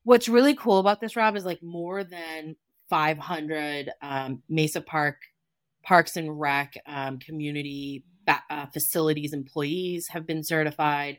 what's 0.08 0.26
really 0.26 0.54
cool 0.54 0.78
about 0.78 1.02
this, 1.02 1.16
Rob, 1.16 1.36
is 1.36 1.44
like 1.44 1.62
more 1.62 2.02
than 2.02 2.56
500 2.88 3.90
um, 4.00 4.42
Mesa 4.48 4.80
Park 4.80 5.16
Parks 5.84 6.16
and 6.16 6.40
Rec 6.40 6.74
um, 6.86 7.18
community 7.18 8.04
uh, 8.28 8.66
facilities 8.66 9.32
employees 9.32 10.08
have 10.08 10.26
been 10.26 10.42
certified. 10.44 11.18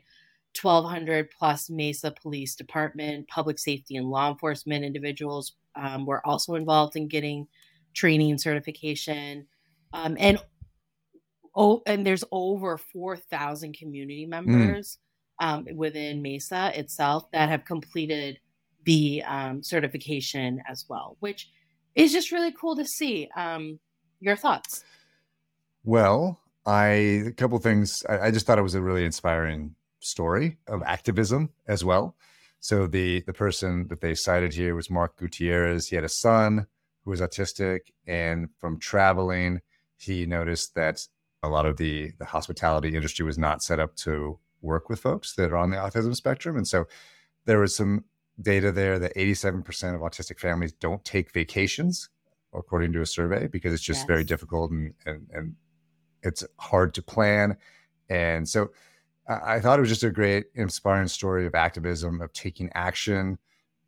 1,200 0.60 1.30
plus 1.30 1.70
Mesa 1.70 2.10
Police 2.10 2.56
Department, 2.56 3.28
public 3.28 3.58
safety 3.58 3.96
and 3.96 4.08
law 4.08 4.28
enforcement 4.30 4.84
individuals 4.84 5.52
um, 5.76 6.06
were 6.06 6.26
also 6.26 6.54
involved 6.54 6.96
in 6.96 7.06
getting 7.06 7.46
training 7.94 8.36
certification. 8.36 9.46
Um, 9.92 10.16
and 10.18 10.38
oh, 11.54 11.82
and 11.86 12.04
there's 12.04 12.24
over 12.32 12.78
4,000 12.78 13.76
community 13.76 14.24
hmm. 14.24 14.30
members 14.30 14.98
mm. 15.40 15.46
um, 15.46 15.66
within 15.76 16.20
Mesa 16.20 16.72
itself 16.74 17.30
that 17.32 17.48
have 17.48 17.64
completed 17.64 18.40
the 18.84 19.22
um, 19.24 19.62
certification 19.62 20.62
as 20.68 20.84
well, 20.88 21.16
which 21.20 21.48
is 21.94 22.12
just 22.12 22.32
really 22.32 22.52
cool 22.52 22.74
to 22.76 22.84
see. 22.84 23.28
Um, 23.36 23.78
your 24.20 24.36
thoughts? 24.36 24.84
Well, 25.84 26.39
I 26.66 26.86
a 27.26 27.32
couple 27.32 27.58
things. 27.58 28.02
I, 28.08 28.26
I 28.26 28.30
just 28.30 28.46
thought 28.46 28.58
it 28.58 28.62
was 28.62 28.74
a 28.74 28.82
really 28.82 29.04
inspiring 29.04 29.74
story 30.00 30.58
of 30.66 30.82
activism 30.82 31.50
as 31.66 31.84
well. 31.84 32.16
So 32.60 32.86
the 32.86 33.22
the 33.22 33.32
person 33.32 33.88
that 33.88 34.00
they 34.00 34.14
cited 34.14 34.54
here 34.54 34.74
was 34.74 34.90
Mark 34.90 35.16
Gutierrez. 35.16 35.88
He 35.88 35.96
had 35.96 36.04
a 36.04 36.08
son 36.08 36.66
who 37.04 37.10
was 37.10 37.20
autistic, 37.20 37.80
and 38.06 38.48
from 38.58 38.78
traveling, 38.78 39.60
he 39.96 40.26
noticed 40.26 40.74
that 40.74 41.06
a 41.42 41.48
lot 41.48 41.66
of 41.66 41.76
the 41.78 42.12
the 42.18 42.26
hospitality 42.26 42.94
industry 42.94 43.24
was 43.24 43.38
not 43.38 43.62
set 43.62 43.80
up 43.80 43.96
to 43.96 44.38
work 44.60 44.90
with 44.90 45.00
folks 45.00 45.34
that 45.36 45.52
are 45.52 45.56
on 45.56 45.70
the 45.70 45.76
autism 45.76 46.14
spectrum, 46.14 46.56
and 46.56 46.68
so 46.68 46.86
there 47.46 47.58
was 47.58 47.74
some 47.74 48.04
data 48.40 48.72
there 48.72 48.98
that 48.98 49.14
87% 49.14 49.94
of 49.94 50.00
autistic 50.00 50.38
families 50.38 50.72
don't 50.72 51.04
take 51.04 51.32
vacations, 51.32 52.08
according 52.54 52.92
to 52.92 53.00
a 53.00 53.06
survey, 53.06 53.46
because 53.46 53.72
it's 53.72 53.82
just 53.82 54.00
yes. 54.00 54.06
very 54.06 54.24
difficult 54.24 54.70
and, 54.70 54.94
and, 55.04 55.26
and 55.32 55.54
it's 56.22 56.44
hard 56.58 56.94
to 56.94 57.02
plan. 57.02 57.56
And 58.08 58.48
so 58.48 58.70
I, 59.28 59.54
I 59.54 59.60
thought 59.60 59.78
it 59.78 59.82
was 59.82 59.88
just 59.88 60.04
a 60.04 60.10
great, 60.10 60.46
inspiring 60.54 61.08
story 61.08 61.46
of 61.46 61.54
activism, 61.54 62.20
of 62.20 62.32
taking 62.32 62.70
action 62.74 63.38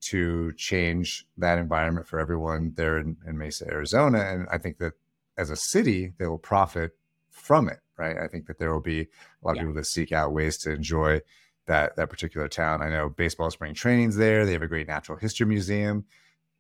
to 0.03 0.53
change 0.55 1.27
that 1.37 1.59
environment 1.59 2.07
for 2.07 2.19
everyone 2.19 2.73
there 2.77 2.99
in, 2.99 3.17
in 3.27 3.39
Mesa, 3.39 3.67
Arizona. 3.69 4.21
And 4.21 4.47
I 4.51 4.59
think 4.59 4.79
that 4.79 4.95
as 5.39 5.51
a 5.51 5.57
city, 5.57 6.13
they 6.19 6.27
will 6.27 6.39
profit 6.39 6.97
from 7.31 7.69
it, 7.69 7.81
right? 7.97 8.17
I 8.19 8.29
think 8.29 8.47
that 8.47 8.59
there 8.59 8.73
will 8.73 8.81
be 8.81 9.01
a 9.03 9.07
lot 9.43 9.53
of 9.53 9.59
people 9.59 9.75
that 9.75 9.87
seek 9.87 10.13
out 10.13 10.33
ways 10.33 10.59
to 10.59 10.73
enjoy 10.73 11.21
that 11.67 11.97
that 11.97 12.11
particular 12.11 12.49
town. 12.49 12.83
I 12.83 12.91
know 12.91 13.09
baseball 13.09 13.51
spring 13.51 13.75
training's 13.75 14.17
there. 14.17 14.45
They 14.45 14.53
have 14.53 14.63
a 14.63 14.69
great 14.69 14.89
natural 14.89 15.19
history 15.19 15.47
museum, 15.47 16.05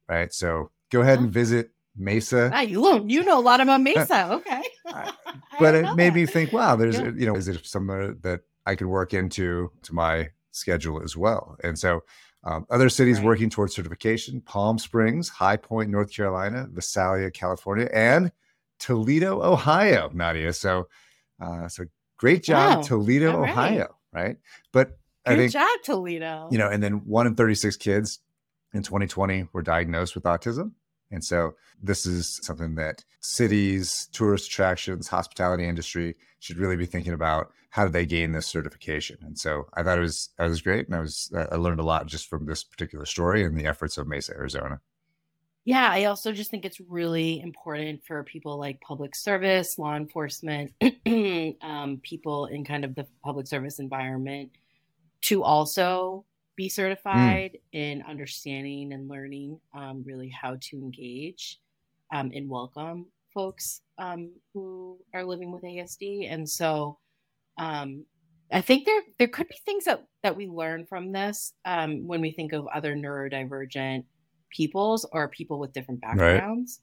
right? 0.08 0.32
So 0.32 0.70
go 0.90 1.00
ahead 1.00 1.18
and 1.18 1.30
visit 1.30 1.72
Mesa. 1.96 2.50
Ah, 2.52 2.60
you 2.60 3.04
you 3.06 3.24
know 3.24 3.38
a 3.38 3.40
lot 3.40 3.60
about 3.60 3.80
Mesa, 3.82 4.32
okay? 4.34 4.62
But 5.58 5.74
it 5.74 5.82
made 5.94 6.10
that. 6.10 6.14
me 6.14 6.26
think, 6.26 6.52
wow, 6.52 6.76
there's 6.76 6.98
yeah. 6.98 7.10
you 7.16 7.26
know, 7.26 7.36
is 7.36 7.48
it 7.48 7.64
somewhere 7.66 8.14
that 8.22 8.40
I 8.66 8.74
could 8.74 8.86
work 8.86 9.14
into 9.14 9.70
to 9.82 9.94
my 9.94 10.30
schedule 10.50 11.02
as 11.02 11.16
well? 11.16 11.56
And 11.62 11.78
so. 11.78 12.02
Um, 12.44 12.66
other 12.70 12.88
cities 12.88 13.18
right. 13.18 13.26
working 13.26 13.50
towards 13.50 13.72
certification 13.72 14.40
Palm 14.40 14.76
Springs, 14.76 15.28
High 15.28 15.56
Point, 15.56 15.90
North 15.90 16.12
Carolina, 16.12 16.66
Visalia, 16.72 17.30
California, 17.30 17.88
and 17.92 18.32
Toledo, 18.80 19.40
Ohio, 19.40 20.10
Nadia. 20.12 20.52
So, 20.52 20.88
uh, 21.40 21.68
so 21.68 21.84
great 22.16 22.42
job, 22.42 22.78
wow. 22.78 22.82
Toledo, 22.82 23.38
right. 23.38 23.48
Ohio 23.48 23.96
right? 24.12 24.36
But 24.72 24.98
Good 25.26 25.32
I 25.32 25.36
think 25.36 25.52
job, 25.52 25.68
Toledo. 25.84 26.48
You 26.50 26.58
know, 26.58 26.68
and 26.68 26.82
then 26.82 27.04
one 27.06 27.26
in 27.26 27.34
36 27.34 27.76
kids 27.76 28.20
in 28.72 28.82
2020 28.82 29.48
were 29.52 29.62
diagnosed 29.62 30.14
with 30.14 30.24
autism. 30.24 30.72
And 31.12 31.24
so 31.24 31.54
this 31.82 32.06
is 32.06 32.40
something 32.42 32.74
that 32.76 33.04
cities, 33.20 34.08
tourist 34.12 34.48
attractions, 34.48 35.08
hospitality 35.08 35.66
industry 35.66 36.16
should 36.40 36.56
really 36.56 36.76
be 36.76 36.86
thinking 36.86 37.12
about 37.12 37.52
how 37.70 37.86
do 37.86 37.90
they 37.90 38.04
gain 38.04 38.32
this 38.32 38.46
certification. 38.46 39.16
And 39.22 39.38
so 39.38 39.66
I 39.74 39.82
thought 39.82 39.98
it 39.98 40.02
was 40.02 40.30
that 40.38 40.48
was 40.48 40.60
great, 40.60 40.86
and 40.86 40.94
I 40.96 41.00
was 41.00 41.32
I 41.34 41.56
learned 41.56 41.80
a 41.80 41.84
lot 41.84 42.06
just 42.06 42.28
from 42.28 42.46
this 42.46 42.64
particular 42.64 43.06
story 43.06 43.44
and 43.44 43.56
the 43.56 43.66
efforts 43.66 43.96
of 43.96 44.06
Mesa, 44.06 44.32
Arizona. 44.32 44.80
Yeah, 45.64 45.88
I 45.90 46.04
also 46.04 46.32
just 46.32 46.50
think 46.50 46.64
it's 46.64 46.80
really 46.80 47.40
important 47.40 48.04
for 48.04 48.24
people 48.24 48.58
like 48.58 48.80
public 48.80 49.14
service, 49.14 49.78
law 49.78 49.94
enforcement, 49.94 50.72
um, 51.62 52.00
people 52.02 52.46
in 52.46 52.64
kind 52.64 52.84
of 52.84 52.96
the 52.96 53.06
public 53.22 53.46
service 53.46 53.78
environment 53.78 54.50
to 55.22 55.44
also 55.44 56.24
be 56.56 56.68
hmm. 56.68 56.72
certified 56.72 57.52
mm. 57.52 57.58
in 57.72 58.02
understanding 58.02 58.92
and 58.92 59.08
learning 59.08 59.58
um, 59.74 60.02
really 60.06 60.28
how 60.28 60.56
to 60.60 60.76
engage 60.76 61.58
um, 62.12 62.30
and 62.34 62.48
welcome 62.48 63.06
folks 63.32 63.80
um, 63.98 64.30
who 64.52 64.98
are 65.14 65.24
living 65.24 65.52
with 65.52 65.62
ASD. 65.62 66.30
And 66.30 66.48
so 66.48 66.98
um, 67.58 68.04
I 68.50 68.60
think 68.60 68.84
there 68.84 69.00
there 69.18 69.28
could 69.28 69.48
be 69.48 69.56
things 69.64 69.84
that, 69.84 70.04
that 70.22 70.36
we 70.36 70.46
learn 70.46 70.86
from 70.86 71.12
this 71.12 71.54
um, 71.64 72.06
when 72.06 72.20
we 72.20 72.32
think 72.32 72.52
of 72.52 72.66
other 72.68 72.94
neurodivergent 72.94 74.04
peoples 74.50 75.06
or 75.12 75.28
people 75.28 75.58
with 75.58 75.72
different 75.72 76.00
backgrounds. 76.00 76.80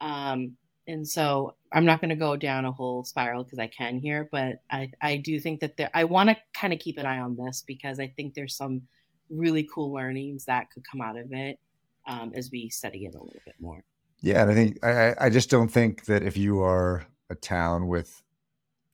Right. 0.00 0.32
Um, 0.32 0.56
and 0.86 1.06
so 1.06 1.54
I'm 1.72 1.84
not 1.84 2.00
going 2.00 2.10
to 2.10 2.16
go 2.16 2.36
down 2.36 2.64
a 2.64 2.72
whole 2.72 3.04
spiral 3.04 3.44
because 3.44 3.58
I 3.58 3.66
can 3.66 3.98
here, 3.98 4.28
but 4.32 4.62
I, 4.70 4.90
I 5.02 5.18
do 5.18 5.38
think 5.38 5.60
that 5.60 5.76
there, 5.76 5.90
I 5.92 6.04
want 6.04 6.30
to 6.30 6.36
kind 6.54 6.72
of 6.72 6.78
keep 6.78 6.96
an 6.96 7.04
eye 7.04 7.18
on 7.18 7.36
this 7.36 7.62
because 7.66 8.00
I 8.00 8.06
think 8.16 8.32
there's 8.32 8.56
some 8.56 8.82
really 9.30 9.68
cool 9.72 9.92
learnings 9.92 10.44
that 10.46 10.70
could 10.70 10.84
come 10.90 11.00
out 11.00 11.18
of 11.18 11.32
it 11.32 11.58
um, 12.06 12.32
as 12.34 12.50
we 12.50 12.68
study 12.68 13.04
it 13.04 13.14
a 13.14 13.18
little 13.18 13.40
bit 13.44 13.54
more. 13.60 13.82
Yeah. 14.20 14.42
And 14.42 14.50
I 14.50 14.54
think, 14.54 14.84
I, 14.84 15.14
I 15.20 15.30
just 15.30 15.50
don't 15.50 15.68
think 15.68 16.06
that 16.06 16.22
if 16.22 16.36
you 16.36 16.60
are 16.62 17.06
a 17.30 17.34
town 17.34 17.86
with 17.86 18.22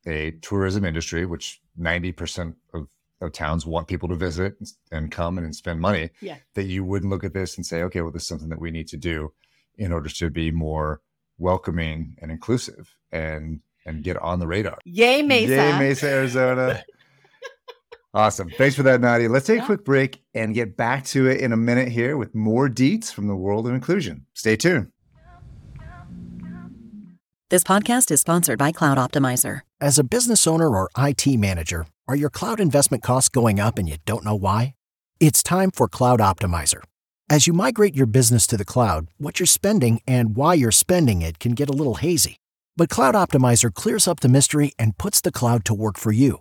a 0.07 0.33
tourism 0.43 0.85
industry, 0.85 1.25
which 1.25 1.61
90% 1.81 2.55
of 2.75 2.89
of 3.21 3.33
towns 3.33 3.67
want 3.67 3.89
people 3.89 4.09
to 4.09 4.15
visit 4.15 4.55
and 4.93 5.11
come 5.11 5.39
and 5.39 5.55
spend 5.55 5.81
money, 5.81 6.11
yeah. 6.21 6.37
that 6.55 6.65
you 6.65 6.85
wouldn't 6.85 7.11
look 7.11 7.25
at 7.25 7.33
this 7.33 7.57
and 7.57 7.67
say, 7.67 7.83
okay, 7.83 8.01
well, 8.01 8.11
this 8.11 8.23
is 8.23 8.29
something 8.29 8.49
that 8.51 8.61
we 8.61 8.71
need 8.71 8.89
to 8.89 8.97
do 8.97 9.33
in 9.77 9.93
order 9.93 10.09
to 10.09 10.31
be 10.31 10.51
more 10.51 11.01
welcoming 11.39 12.17
and 12.21 12.31
inclusive 12.31 12.95
and 13.11 13.61
and 13.87 14.03
get 14.03 14.17
on 14.19 14.39
the 14.39 14.47
radar. 14.47 14.79
Yay, 14.85 15.21
Mesa. 15.21 15.55
Yay, 15.55 15.79
Mesa, 15.79 16.09
Arizona. 16.09 16.83
awesome. 18.15 18.49
Thanks 18.51 18.77
for 18.77 18.83
that, 18.85 19.01
Nadia. 19.01 19.29
Let's 19.29 19.47
take 19.47 19.59
yeah. 19.59 19.65
a 19.65 19.67
quick 19.67 19.85
break 19.85 20.23
and 20.35 20.55
get 20.55 20.77
back 20.77 21.05
to 21.07 21.27
it 21.29 21.41
in 21.41 21.53
a 21.53 21.57
minute 21.57 21.89
here 21.89 22.17
with 22.17 22.35
more 22.35 22.69
deets 22.69 23.13
from 23.13 23.27
the 23.27 23.37
world 23.37 23.67
of 23.67 23.75
inclusion. 23.75 24.27
Stay 24.35 24.57
tuned. 24.57 24.89
This 27.51 27.63
podcast 27.63 28.11
is 28.11 28.21
sponsored 28.21 28.59
by 28.59 28.73
Cloud 28.73 28.99
Optimizer. 28.99 29.61
As 29.81 29.99
a 29.99 30.05
business 30.05 30.47
owner 30.47 30.69
or 30.69 30.89
IT 30.97 31.27
manager, 31.39 31.87
are 32.09 32.17
your 32.17 32.31
cloud 32.31 32.59
investment 32.59 33.03
costs 33.03 33.29
going 33.29 33.61
up 33.61 33.79
and 33.79 33.89
you 33.89 33.99
don't 34.07 34.25
know 34.25 34.35
why? 34.35 34.75
It's 35.21 35.43
time 35.43 35.71
for 35.71 35.87
Cloud 35.87 36.21
Optimizer. 36.21 36.83
As 37.31 37.47
you 37.47 37.53
migrate 37.53 37.95
your 37.95 38.07
business 38.07 38.47
to 38.49 38.57
the 38.57 38.65
cloud, 38.65 39.09
what 39.19 39.39
you're 39.39 39.47
spending 39.47 40.01
and 40.07 40.37
why 40.37 40.55
you're 40.55 40.71
spending 40.71 41.23
it 41.23 41.39
can 41.39 41.53
get 41.53 41.69
a 41.69 41.73
little 41.73 41.97
hazy. 41.97 42.37
But 42.77 42.89
Cloud 42.89 43.15
Optimizer 43.15 43.73
clears 43.73 44.09
up 44.09 44.21
the 44.21 44.29
mystery 44.29 44.73
and 44.79 44.99
puts 44.99 45.21
the 45.21 45.31
cloud 45.31 45.65
to 45.67 45.75
work 45.75 45.97
for 45.97 46.13
you. 46.13 46.41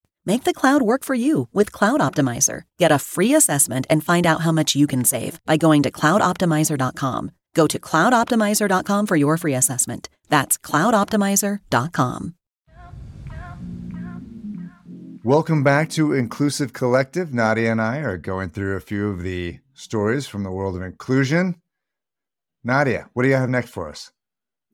Make 0.25 0.43
the 0.43 0.53
cloud 0.53 0.81
work 0.83 1.03
for 1.03 1.15
you 1.15 1.47
with 1.51 1.71
Cloud 1.71 1.99
Optimizer. 1.99 2.63
Get 2.77 2.91
a 2.91 2.99
free 2.99 3.33
assessment 3.33 3.87
and 3.89 4.03
find 4.03 4.27
out 4.27 4.41
how 4.41 4.51
much 4.51 4.75
you 4.75 4.85
can 4.85 5.03
save 5.03 5.39
by 5.45 5.57
going 5.57 5.81
to 5.83 5.91
cloudoptimizer.com. 5.91 7.31
Go 7.55 7.67
to 7.67 7.79
cloudoptimizer.com 7.79 9.07
for 9.07 9.15
your 9.15 9.37
free 9.37 9.55
assessment. 9.55 10.09
That's 10.29 10.57
cloudoptimizer.com. 10.57 12.35
Welcome 15.23 15.63
back 15.63 15.89
to 15.91 16.13
Inclusive 16.13 16.73
Collective. 16.73 17.33
Nadia 17.33 17.71
and 17.71 17.81
I 17.81 17.97
are 17.97 18.17
going 18.17 18.49
through 18.49 18.75
a 18.75 18.79
few 18.79 19.09
of 19.09 19.21
the 19.21 19.59
stories 19.73 20.27
from 20.27 20.43
the 20.43 20.51
world 20.51 20.75
of 20.75 20.81
inclusion. 20.81 21.61
Nadia, 22.63 23.09
what 23.13 23.23
do 23.23 23.29
you 23.29 23.35
have 23.35 23.49
next 23.49 23.69
for 23.69 23.89
us? 23.89 24.11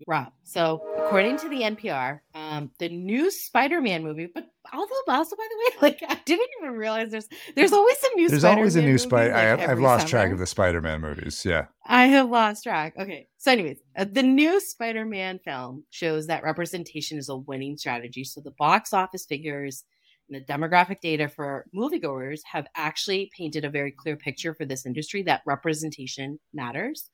Rob. 0.05 0.31
So, 0.43 0.81
according 0.97 1.37
to 1.39 1.49
the 1.49 1.61
NPR, 1.61 2.19
um, 2.35 2.71
the 2.79 2.89
new 2.89 3.31
Spider-Man 3.31 4.03
movie, 4.03 4.29
but 4.33 4.45
although 4.73 4.93
also 5.07 5.35
by 5.35 5.47
the 5.49 5.57
way, 5.57 5.77
like 5.89 6.03
I 6.07 6.19
didn't 6.25 6.49
even 6.59 6.73
realize 6.73 7.11
there's 7.11 7.27
there's 7.55 7.73
always 7.73 7.97
a 8.03 8.15
new. 8.15 8.29
There's 8.29 8.41
Spider-Man 8.41 8.57
always 8.57 8.75
a 8.75 8.81
new 8.81 8.97
Spider. 8.97 9.33
Like, 9.33 9.59
I, 9.59 9.67
have 9.67 9.79
lost 9.79 10.01
summer. 10.01 10.09
track 10.09 10.31
of 10.31 10.39
the 10.39 10.47
Spider-Man 10.47 11.01
movies. 11.01 11.43
Yeah, 11.45 11.65
I 11.85 12.07
have 12.07 12.29
lost 12.29 12.63
track. 12.63 12.93
Okay, 12.99 13.27
so 13.37 13.51
anyways, 13.51 13.79
uh, 13.97 14.05
the 14.11 14.23
new 14.23 14.59
Spider-Man 14.59 15.39
film 15.43 15.83
shows 15.89 16.27
that 16.27 16.43
representation 16.43 17.17
is 17.17 17.29
a 17.29 17.37
winning 17.37 17.77
strategy. 17.77 18.23
So 18.23 18.41
the 18.41 18.53
box 18.57 18.93
office 18.93 19.25
figures 19.25 19.83
and 20.29 20.41
the 20.41 20.53
demographic 20.53 21.01
data 21.01 21.29
for 21.29 21.65
moviegoers 21.75 22.41
have 22.51 22.67
actually 22.75 23.31
painted 23.35 23.65
a 23.65 23.69
very 23.69 23.91
clear 23.91 24.17
picture 24.17 24.53
for 24.53 24.65
this 24.65 24.85
industry 24.85 25.23
that 25.23 25.41
representation 25.45 26.39
matters. 26.53 27.09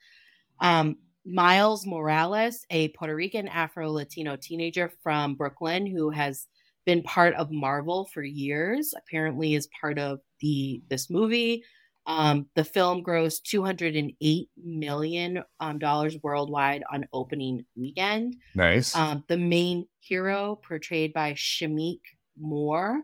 Um, 0.59 0.97
Miles 1.25 1.85
Morales, 1.85 2.65
a 2.69 2.89
Puerto 2.89 3.15
Rican 3.15 3.47
Afro 3.47 3.89
Latino 3.91 4.35
teenager 4.35 4.91
from 5.01 5.35
Brooklyn 5.35 5.85
who 5.85 6.09
has 6.09 6.47
been 6.85 7.03
part 7.03 7.33
of 7.35 7.51
Marvel 7.51 8.09
for 8.13 8.23
years, 8.23 8.93
apparently 8.97 9.55
is 9.55 9.67
part 9.79 9.99
of 9.99 10.19
the 10.39 10.81
this 10.89 11.09
movie. 11.09 11.63
Um, 12.05 12.47
the 12.55 12.65
film 12.65 13.01
grossed 13.01 13.43
208 13.43 14.49
million 14.61 15.43
um, 15.61 15.79
dollars 15.79 16.17
worldwide 16.21 16.83
on 16.91 17.07
opening 17.13 17.65
weekend. 17.75 18.35
Nice. 18.55 18.93
Um, 18.95 19.23
the 19.29 19.37
main 19.37 19.87
hero, 20.01 20.59
portrayed 20.67 21.13
by 21.13 21.33
Shameik 21.33 22.01
Moore, 22.37 23.01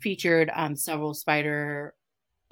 featured 0.00 0.50
um, 0.54 0.76
several 0.76 1.14
Spider 1.14 1.94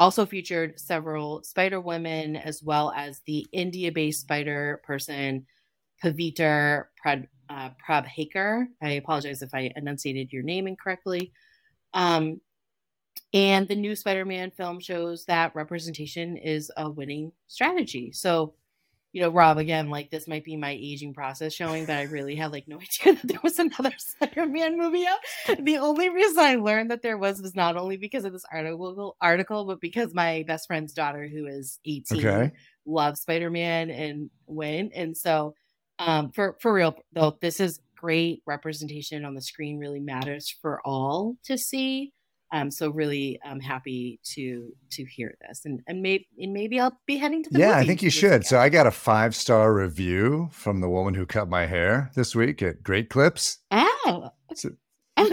also 0.00 0.24
featured 0.24 0.80
several 0.80 1.42
Spider 1.44 1.78
Women, 1.78 2.34
as 2.34 2.62
well 2.62 2.90
as 2.96 3.20
the 3.26 3.46
India 3.52 3.92
based 3.92 4.22
Spider 4.22 4.80
person, 4.82 5.46
Pavitr 6.02 6.84
Prad, 6.96 7.28
uh, 7.50 7.70
Prabhakar. 7.86 8.66
I 8.80 8.92
apologize 8.92 9.42
if 9.42 9.52
I 9.52 9.72
enunciated 9.76 10.32
your 10.32 10.42
name 10.42 10.66
incorrectly. 10.66 11.32
Um, 11.92 12.40
and 13.34 13.68
the 13.68 13.76
new 13.76 13.94
Spider 13.94 14.24
Man 14.24 14.50
film 14.50 14.80
shows 14.80 15.24
that 15.26 15.54
representation 15.54 16.36
is 16.36 16.70
a 16.76 16.88
winning 16.88 17.32
strategy. 17.48 18.12
So 18.12 18.54
you 19.12 19.20
know, 19.22 19.30
Rob, 19.30 19.58
again, 19.58 19.90
like 19.90 20.10
this 20.10 20.28
might 20.28 20.44
be 20.44 20.56
my 20.56 20.70
aging 20.70 21.14
process 21.14 21.52
showing, 21.52 21.84
but 21.84 21.96
I 21.96 22.02
really 22.02 22.36
had 22.36 22.52
like 22.52 22.68
no 22.68 22.76
idea 23.04 23.14
that 23.14 23.26
there 23.26 23.40
was 23.42 23.58
another 23.58 23.92
Spider-Man 23.98 24.78
movie 24.78 25.06
out. 25.06 25.18
The 25.58 25.78
only 25.78 26.08
reason 26.08 26.38
I 26.38 26.54
learned 26.56 26.90
that 26.90 27.02
there 27.02 27.18
was 27.18 27.42
was 27.42 27.56
not 27.56 27.76
only 27.76 27.96
because 27.96 28.24
of 28.24 28.32
this 28.32 28.44
article, 28.52 29.16
article, 29.20 29.64
but 29.64 29.80
because 29.80 30.14
my 30.14 30.44
best 30.46 30.66
friend's 30.68 30.92
daughter, 30.92 31.26
who 31.26 31.46
is 31.46 31.80
18, 31.84 32.18
okay. 32.18 32.52
loves 32.86 33.22
Spider-Man 33.22 33.90
and 33.90 34.30
went. 34.46 34.92
And 34.94 35.16
so, 35.16 35.54
um, 36.00 36.30
for 36.30 36.56
for 36.60 36.72
real 36.72 36.96
though, 37.12 37.36
this 37.40 37.60
is 37.60 37.80
great 37.96 38.42
representation 38.46 39.24
on 39.24 39.34
the 39.34 39.42
screen. 39.42 39.78
Really 39.78 40.00
matters 40.00 40.54
for 40.60 40.80
all 40.84 41.36
to 41.44 41.56
see. 41.56 42.12
Um, 42.52 42.70
so 42.70 42.90
really, 42.90 43.38
I'm 43.44 43.60
happy 43.60 44.18
to 44.34 44.72
to 44.92 45.04
hear 45.04 45.34
this, 45.46 45.66
and 45.66 45.80
and 45.86 46.02
maybe 46.02 46.26
and 46.38 46.52
maybe 46.52 46.80
I'll 46.80 46.98
be 47.06 47.16
heading 47.16 47.44
to 47.44 47.50
the 47.50 47.60
yeah. 47.60 47.76
I 47.76 47.84
think 47.84 48.02
you 48.02 48.10
should. 48.10 48.44
So 48.44 48.58
I 48.58 48.70
got 48.70 48.86
a 48.86 48.90
five 48.90 49.36
star 49.36 49.72
review 49.72 50.48
from 50.50 50.80
the 50.80 50.88
woman 50.88 51.14
who 51.14 51.26
cut 51.26 51.48
my 51.48 51.66
hair 51.66 52.10
this 52.16 52.34
week 52.34 52.62
at 52.62 52.82
Great 52.82 53.10
Clips. 53.10 53.58
Oh, 53.70 54.30
so, 54.54 54.70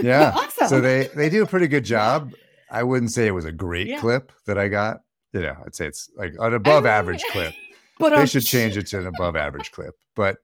yeah. 0.01 0.33
awesome. 0.35 0.67
So 0.67 0.81
they 0.81 1.07
they 1.15 1.29
do 1.29 1.41
a 1.41 1.47
pretty 1.47 1.67
good 1.67 1.85
job. 1.85 2.33
I 2.69 2.83
wouldn't 2.83 3.11
say 3.11 3.25
it 3.25 3.31
was 3.31 3.45
a 3.45 3.51
great 3.53 3.87
yeah. 3.87 3.99
clip 3.99 4.31
that 4.45 4.57
I 4.57 4.67
got. 4.67 5.01
You 5.33 5.41
know, 5.41 5.55
I'd 5.65 5.75
say 5.75 5.87
it's 5.87 6.11
like 6.17 6.33
an 6.39 6.53
above 6.53 6.85
average 6.85 7.23
clip. 7.31 7.53
But 7.99 8.15
they 8.15 8.27
should 8.27 8.45
change 8.45 8.77
it 8.77 8.85
to 8.87 8.99
an 8.99 9.07
above 9.07 9.35
average 9.35 9.71
clip. 9.71 9.95
But 10.15 10.37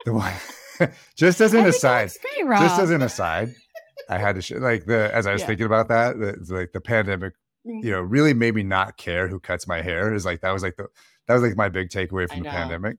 the 0.04 0.14
one, 0.14 0.34
just 1.16 1.40
as 1.40 1.54
an 1.54 1.66
aside, 1.66 2.10
just 2.38 2.80
as 2.80 2.90
an 2.90 3.02
aside, 3.02 3.54
I 4.08 4.18
had 4.18 4.36
to 4.36 4.42
sh- 4.42 4.52
like 4.52 4.86
the 4.86 5.14
as 5.14 5.26
I 5.26 5.32
was 5.32 5.42
yeah. 5.42 5.46
thinking 5.48 5.66
about 5.66 5.88
that, 5.88 6.18
the, 6.18 6.54
like 6.54 6.72
the 6.72 6.80
pandemic, 6.80 7.34
you 7.64 7.90
know, 7.90 8.00
really 8.00 8.34
made 8.34 8.54
me 8.54 8.62
not 8.62 8.96
care 8.96 9.28
who 9.28 9.40
cuts 9.40 9.66
my 9.66 9.82
hair. 9.82 10.14
Is 10.14 10.24
like 10.24 10.40
that 10.40 10.52
was 10.52 10.62
like 10.62 10.76
the 10.76 10.88
that 11.26 11.34
was 11.34 11.42
like 11.42 11.56
my 11.56 11.68
big 11.68 11.90
takeaway 11.90 12.28
from 12.28 12.42
the 12.42 12.48
pandemic. 12.48 12.96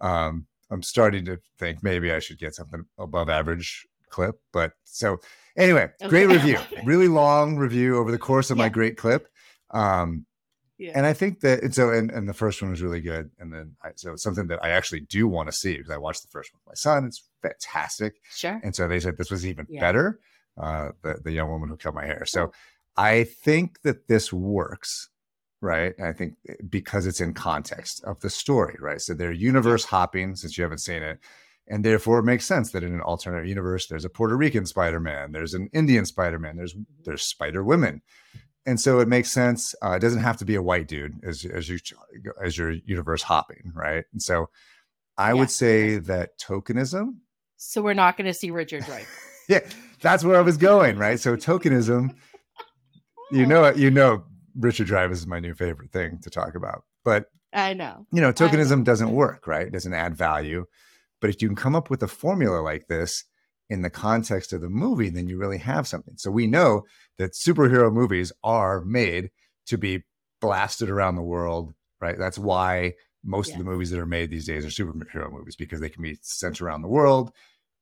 Um, 0.00 0.46
I'm 0.70 0.82
starting 0.82 1.24
to 1.26 1.38
think 1.58 1.82
maybe 1.82 2.12
I 2.12 2.18
should 2.18 2.38
get 2.38 2.54
something 2.54 2.84
above 2.98 3.28
average 3.28 3.86
clip. 4.08 4.40
But 4.52 4.72
so 4.84 5.18
anyway, 5.56 5.90
okay. 6.00 6.08
great 6.08 6.26
review, 6.26 6.58
really 6.84 7.08
long 7.08 7.56
review 7.56 7.98
over 7.98 8.10
the 8.10 8.18
course 8.18 8.50
of 8.50 8.56
yeah. 8.56 8.64
my 8.64 8.68
great 8.68 8.96
clip. 8.96 9.28
Um, 9.70 10.26
yeah. 10.82 10.92
And 10.94 11.06
I 11.06 11.12
think 11.12 11.40
that 11.40 11.62
and 11.62 11.74
so 11.74 11.90
and, 11.90 12.10
and 12.10 12.28
the 12.28 12.34
first 12.34 12.60
one 12.60 12.72
was 12.72 12.82
really 12.82 13.00
good. 13.00 13.30
And 13.38 13.52
then 13.52 13.76
I, 13.82 13.90
so 13.94 14.12
it's 14.12 14.22
something 14.22 14.48
that 14.48 14.62
I 14.64 14.70
actually 14.70 15.00
do 15.00 15.28
want 15.28 15.48
to 15.48 15.52
see 15.52 15.76
because 15.76 15.90
I 15.90 15.96
watched 15.96 16.22
the 16.22 16.28
first 16.28 16.52
one 16.52 16.60
with 16.64 16.72
my 16.72 16.74
son. 16.74 17.04
It's 17.04 17.22
fantastic. 17.40 18.16
Sure. 18.34 18.60
And 18.64 18.74
so 18.74 18.88
they 18.88 18.98
said 18.98 19.16
this 19.16 19.30
was 19.30 19.46
even 19.46 19.66
yeah. 19.68 19.80
better 19.80 20.18
uh, 20.60 20.90
the, 21.02 21.20
the 21.22 21.32
young 21.32 21.50
woman 21.50 21.68
who 21.68 21.76
cut 21.76 21.94
my 21.94 22.04
hair. 22.04 22.24
So 22.26 22.52
I 22.96 23.24
think 23.24 23.82
that 23.82 24.08
this 24.08 24.32
works, 24.32 25.08
right? 25.60 25.94
I 26.02 26.12
think 26.12 26.34
eh, 26.48 26.54
because 26.68 27.06
it's 27.06 27.20
in 27.20 27.34
context 27.34 28.02
of 28.04 28.20
the 28.20 28.30
story, 28.30 28.76
right? 28.80 29.00
So 29.00 29.14
they're 29.14 29.32
universe 29.32 29.84
hopping 29.84 30.34
since 30.36 30.58
you 30.58 30.62
haven't 30.62 30.78
seen 30.78 31.02
it. 31.02 31.20
And 31.68 31.84
therefore, 31.84 32.18
it 32.18 32.24
makes 32.24 32.44
sense 32.44 32.72
that 32.72 32.82
in 32.82 32.92
an 32.92 33.00
alternate 33.00 33.46
universe, 33.46 33.86
there's 33.86 34.04
a 34.04 34.10
Puerto 34.10 34.36
Rican 34.36 34.66
Spider 34.66 34.98
Man, 34.98 35.30
there's 35.30 35.54
an 35.54 35.70
Indian 35.72 36.04
Spider 36.04 36.40
Man, 36.40 36.56
there's 36.56 36.74
there's 37.04 37.22
Spider 37.22 37.62
Women, 37.62 38.02
and 38.66 38.80
so 38.80 39.00
it 39.00 39.08
makes 39.08 39.30
sense. 39.30 39.74
Uh, 39.82 39.92
it 39.92 39.98
doesn't 40.00 40.20
have 40.22 40.36
to 40.38 40.44
be 40.44 40.54
a 40.54 40.62
white 40.62 40.88
dude 40.88 41.20
as 41.24 41.44
as 41.44 41.68
you 41.68 41.78
as 42.42 42.56
your 42.56 42.70
universe 42.70 43.22
hopping, 43.22 43.72
right? 43.74 44.04
And 44.12 44.22
so, 44.22 44.48
I 45.18 45.28
yeah. 45.28 45.34
would 45.34 45.50
say 45.50 45.98
that 45.98 46.38
tokenism. 46.38 47.16
So 47.56 47.82
we're 47.82 47.94
not 47.94 48.16
going 48.16 48.26
to 48.26 48.34
see 48.34 48.50
Richard 48.50 48.82
Dreyfuss. 48.82 49.06
yeah, 49.48 49.60
that's 50.00 50.24
where 50.24 50.36
I 50.36 50.40
was 50.40 50.56
going, 50.56 50.96
right? 50.96 51.18
So 51.18 51.36
tokenism, 51.36 52.14
you 53.30 53.46
know, 53.46 53.72
you 53.72 53.90
know, 53.90 54.24
Richard 54.56 54.88
Dreyfuss 54.88 55.12
is 55.12 55.26
my 55.26 55.40
new 55.40 55.54
favorite 55.54 55.92
thing 55.92 56.18
to 56.22 56.30
talk 56.30 56.54
about. 56.54 56.84
But 57.04 57.26
I 57.52 57.74
know, 57.74 58.06
you 58.12 58.20
know, 58.20 58.32
tokenism 58.32 58.78
know. 58.78 58.84
doesn't 58.84 59.12
work, 59.12 59.46
right? 59.46 59.66
It 59.66 59.72
doesn't 59.72 59.94
add 59.94 60.16
value. 60.16 60.66
But 61.20 61.30
if 61.30 61.40
you 61.40 61.48
can 61.48 61.56
come 61.56 61.76
up 61.76 61.88
with 61.88 62.02
a 62.02 62.08
formula 62.08 62.60
like 62.60 62.88
this 62.88 63.24
in 63.72 63.82
the 63.82 63.90
context 63.90 64.52
of 64.52 64.60
the 64.60 64.68
movie, 64.68 65.08
then 65.08 65.28
you 65.28 65.38
really 65.38 65.58
have 65.58 65.86
something. 65.88 66.14
So 66.16 66.30
we 66.30 66.46
know 66.46 66.82
that 67.18 67.32
superhero 67.32 67.92
movies 67.92 68.32
are 68.44 68.82
made 68.82 69.30
to 69.66 69.78
be 69.78 70.02
blasted 70.40 70.90
around 70.90 71.16
the 71.16 71.22
world, 71.22 71.72
right? 72.00 72.18
That's 72.18 72.38
why 72.38 72.94
most 73.24 73.48
yeah. 73.48 73.54
of 73.54 73.58
the 73.64 73.70
movies 73.70 73.90
that 73.90 74.00
are 74.00 74.06
made 74.06 74.30
these 74.30 74.46
days 74.46 74.64
are 74.64 74.68
superhero 74.68 75.32
movies 75.32 75.56
because 75.56 75.80
they 75.80 75.88
can 75.88 76.02
be 76.02 76.18
sent 76.22 76.60
around 76.60 76.82
the 76.82 76.88
world 76.88 77.32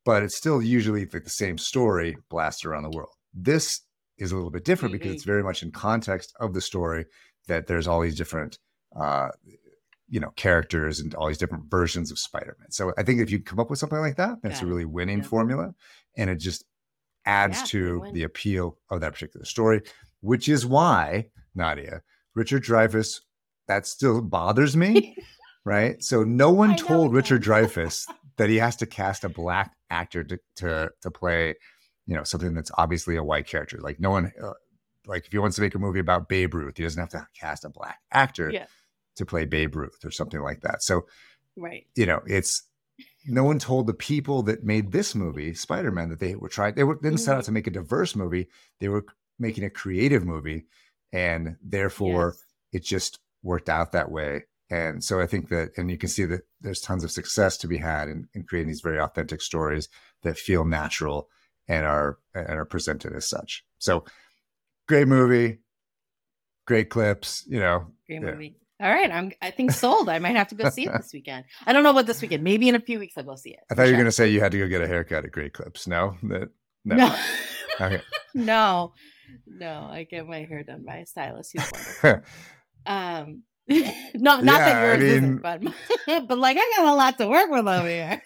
but 0.05 0.23
it's 0.23 0.35
still 0.35 0.61
usually 0.61 1.05
like 1.05 1.23
the 1.23 1.29
same 1.29 1.57
story 1.57 2.15
blasted 2.29 2.69
around 2.69 2.83
the 2.83 2.89
world. 2.89 3.13
This 3.33 3.81
is 4.17 4.31
a 4.31 4.35
little 4.35 4.51
bit 4.51 4.65
different 4.65 4.93
mm-hmm. 4.93 4.99
because 4.99 5.15
it's 5.15 5.23
very 5.23 5.43
much 5.43 5.63
in 5.63 5.71
context 5.71 6.33
of 6.39 6.53
the 6.53 6.61
story 6.61 7.05
that 7.47 7.67
there's 7.67 7.87
all 7.87 8.01
these 8.01 8.17
different 8.17 8.57
uh, 8.99 9.29
you 10.11 10.19
know 10.19 10.29
characters 10.35 10.99
and 10.99 11.15
all 11.15 11.27
these 11.27 11.39
different 11.39 11.63
versions 11.71 12.11
of 12.11 12.19
spider-man 12.19 12.69
so 12.69 12.93
i 12.97 13.03
think 13.03 13.19
if 13.19 13.31
you 13.31 13.41
come 13.41 13.59
up 13.59 13.69
with 13.69 13.79
something 13.79 13.99
like 13.99 14.17
that 14.17 14.37
that's 14.43 14.61
a 14.61 14.65
really 14.65 14.85
winning 14.85 15.19
yeah. 15.19 15.23
formula 15.23 15.73
and 16.15 16.29
it 16.29 16.35
just 16.35 16.63
adds 17.25 17.59
yeah, 17.59 17.65
to 17.65 18.11
the 18.13 18.23
appeal 18.23 18.77
of 18.89 19.01
that 19.01 19.13
particular 19.13 19.45
story, 19.45 19.81
which 20.21 20.49
is 20.49 20.65
why, 20.65 21.27
Nadia, 21.55 22.01
Richard 22.35 22.63
Dreyfuss, 22.63 23.21
that 23.67 23.85
still 23.85 24.21
bothers 24.21 24.75
me. 24.75 25.15
right. 25.65 26.01
So 26.03 26.23
no 26.23 26.51
one 26.51 26.75
told 26.75 27.13
Richard 27.13 27.43
Dreyfuss 27.43 28.05
that 28.37 28.49
he 28.49 28.57
has 28.57 28.75
to 28.77 28.85
cast 28.85 29.23
a 29.23 29.29
black 29.29 29.73
actor 29.89 30.23
to, 30.23 30.39
to, 30.57 30.89
to 31.01 31.11
play, 31.11 31.55
you 32.07 32.15
know, 32.15 32.23
something 32.23 32.53
that's 32.53 32.71
obviously 32.77 33.15
a 33.15 33.23
white 33.23 33.47
character. 33.47 33.77
Like 33.79 33.99
no 33.99 34.09
one, 34.11 34.31
uh, 34.41 34.53
like 35.05 35.25
if 35.25 35.31
he 35.31 35.37
wants 35.37 35.55
to 35.57 35.61
make 35.61 35.75
a 35.75 35.79
movie 35.79 35.99
about 35.99 36.29
Babe 36.29 36.53
Ruth, 36.53 36.77
he 36.77 36.83
doesn't 36.83 36.99
have 36.99 37.09
to 37.09 37.27
cast 37.39 37.65
a 37.65 37.69
black 37.69 37.99
actor 38.11 38.49
yeah. 38.51 38.65
To 39.15 39.25
play 39.25 39.45
Babe 39.45 39.75
Ruth 39.75 40.03
or 40.03 40.11
something 40.11 40.41
like 40.41 40.61
that. 40.61 40.83
So, 40.83 41.05
right. 41.57 41.85
You 41.95 42.05
know, 42.05 42.21
it's 42.25 42.63
no 43.25 43.43
one 43.43 43.59
told 43.59 43.87
the 43.87 43.93
people 43.93 44.43
that 44.43 44.63
made 44.63 44.91
this 44.91 45.15
movie, 45.15 45.53
Spider 45.53 45.91
Man, 45.91 46.09
that 46.09 46.19
they 46.19 46.35
were 46.35 46.49
trying. 46.49 46.75
They 46.75 46.83
were, 46.83 46.95
didn't 46.95 47.19
set 47.19 47.35
out 47.35 47.39
mm-hmm. 47.39 47.45
to 47.45 47.51
make 47.51 47.67
a 47.67 47.71
diverse 47.71 48.15
movie. 48.15 48.47
They 48.79 48.89
were 48.89 49.05
making 49.39 49.63
a 49.63 49.69
creative 49.69 50.25
movie, 50.25 50.65
and 51.11 51.57
therefore 51.63 52.35
yes. 52.73 52.81
it 52.81 52.83
just 52.83 53.19
worked 53.43 53.69
out 53.69 53.91
that 53.91 54.11
way. 54.11 54.43
And 54.69 55.03
so 55.03 55.19
I 55.19 55.27
think 55.27 55.49
that, 55.49 55.71
and 55.75 55.91
you 55.91 55.97
can 55.97 56.07
see 56.07 56.23
that 56.25 56.41
there's 56.61 56.79
tons 56.79 57.03
of 57.03 57.11
success 57.11 57.57
to 57.57 57.67
be 57.67 57.77
had 57.77 58.07
in, 58.07 58.29
in 58.33 58.43
creating 58.43 58.69
these 58.69 58.81
very 58.81 58.99
authentic 58.99 59.41
stories 59.41 59.89
that 60.23 60.37
feel 60.37 60.63
natural 60.63 61.27
and 61.67 61.85
are 61.85 62.17
and 62.33 62.49
are 62.49 62.65
presented 62.65 63.13
as 63.13 63.27
such. 63.27 63.65
So 63.79 64.05
great 64.87 65.07
movie, 65.07 65.59
great 66.65 66.89
clips. 66.89 67.43
You 67.47 67.59
know, 67.59 67.87
great 68.07 68.21
movie. 68.21 68.55
All 68.81 68.89
right, 68.91 69.11
I'm. 69.11 69.31
I 69.41 69.51
think 69.51 69.71
sold. 69.71 70.09
I 70.09 70.17
might 70.17 70.35
have 70.35 70.47
to 70.47 70.55
go 70.55 70.69
see 70.69 70.85
it 70.85 70.91
this 70.97 71.13
weekend. 71.13 71.45
I 71.67 71.73
don't 71.73 71.83
know 71.83 71.91
about 71.91 72.07
this 72.07 72.21
weekend. 72.21 72.43
Maybe 72.43 72.67
in 72.67 72.73
a 72.73 72.79
few 72.79 72.97
weeks 72.97 73.13
I'll 73.15 73.23
go 73.23 73.35
see 73.35 73.51
it. 73.51 73.59
I 73.69 73.75
thought 73.75 73.83
you 73.83 73.91
were 73.91 73.97
going 73.97 74.05
to 74.05 74.11
say 74.11 74.29
you 74.29 74.39
had 74.39 74.51
to 74.53 74.57
go 74.57 74.67
get 74.67 74.81
a 74.81 74.87
haircut 74.87 75.23
at 75.23 75.31
Great 75.31 75.53
Clips. 75.53 75.85
No, 75.87 76.15
that 76.23 76.49
no, 76.83 76.95
no, 76.95 77.15
okay. 77.79 78.01
no, 78.33 78.93
no. 79.45 79.87
I 79.91 80.07
get 80.09 80.25
my 80.27 80.39
hair 80.39 80.63
done 80.63 80.83
by 80.83 80.97
a 80.97 81.05
stylist 81.05 81.51
who's 81.53 81.71
wonderful. 81.71 82.31
um, 82.87 83.43
not 84.15 84.43
not 84.43 84.59
yeah, 84.59 84.65
that 84.65 84.81
yours 84.81 84.95
I 84.95 84.97
mean, 84.97 85.07
isn't, 85.09 85.41
but 85.43 86.27
but 86.27 86.37
like 86.39 86.57
I 86.59 86.73
got 86.77 86.91
a 86.91 86.95
lot 86.95 87.17
to 87.19 87.27
work 87.27 87.51
with 87.51 87.67
over 87.67 87.87
here. 87.87 88.19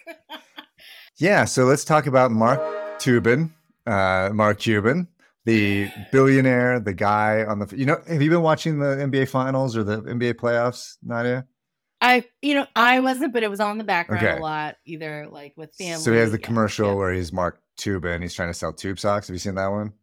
yeah, 1.18 1.44
so 1.44 1.66
let's 1.66 1.84
talk 1.84 2.08
about 2.08 2.32
Mark 2.32 2.62
Tubin, 3.00 3.52
uh, 3.86 4.30
Mark 4.34 4.60
Cuban 4.60 5.10
the 5.46 5.90
billionaire, 6.12 6.80
the 6.80 6.94
guy 6.94 7.46
on 7.46 7.60
the 7.60 7.78
you 7.78 7.86
know, 7.86 7.98
have 8.08 8.22
you 8.22 8.30
been 8.30 8.42
watching 8.42 8.80
the 8.80 8.96
NBA 8.96 9.30
finals 9.30 9.78
or 9.78 9.84
the 9.84 10.02
NBA 10.02 10.34
playoffs, 10.36 10.98
Nadia? 11.04 11.46
I 12.02 12.26
you 12.42 12.56
know, 12.56 12.68
I 12.76 13.00
wasn't, 13.00 13.34
but 13.34 13.44
it 13.44 13.50
was 13.50 13.60
on 13.60 13.78
the 13.78 13.84
background 13.84 14.26
okay. 14.26 14.38
a 14.38 14.42
lot, 14.42 14.76
either 14.86 15.28
like 15.32 15.54
with 15.56 15.74
family. 15.76 16.02
So 16.02 16.12
he 16.12 16.18
has 16.18 16.32
the 16.32 16.40
yeah, 16.40 16.46
commercial 16.46 16.90
yeah. 16.90 16.94
where 16.96 17.14
he's 17.14 17.32
Mark 17.32 17.62
Cuban, 17.78 18.22
he's 18.22 18.34
trying 18.34 18.50
to 18.50 18.54
sell 18.54 18.74
tube 18.74 19.00
socks. 19.00 19.28
Have 19.28 19.36
you 19.36 19.40
seen 19.40 19.56
that 19.56 19.72
one? 19.72 19.94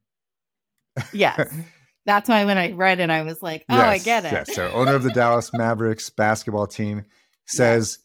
Yes. 1.12 1.52
That's 2.06 2.28
why 2.28 2.44
when 2.44 2.58
I 2.58 2.72
read 2.72 2.98
it, 2.98 3.10
I 3.10 3.22
was 3.22 3.42
like, 3.42 3.64
oh, 3.68 3.76
yes, 3.76 3.86
I 3.86 3.98
get 3.98 4.24
it. 4.24 4.32
Yes. 4.32 4.54
So 4.56 4.68
owner 4.72 4.96
of 4.96 5.04
the 5.04 5.10
Dallas 5.10 5.52
Mavericks 5.54 6.10
basketball 6.10 6.66
team 6.66 7.04
says 7.46 7.98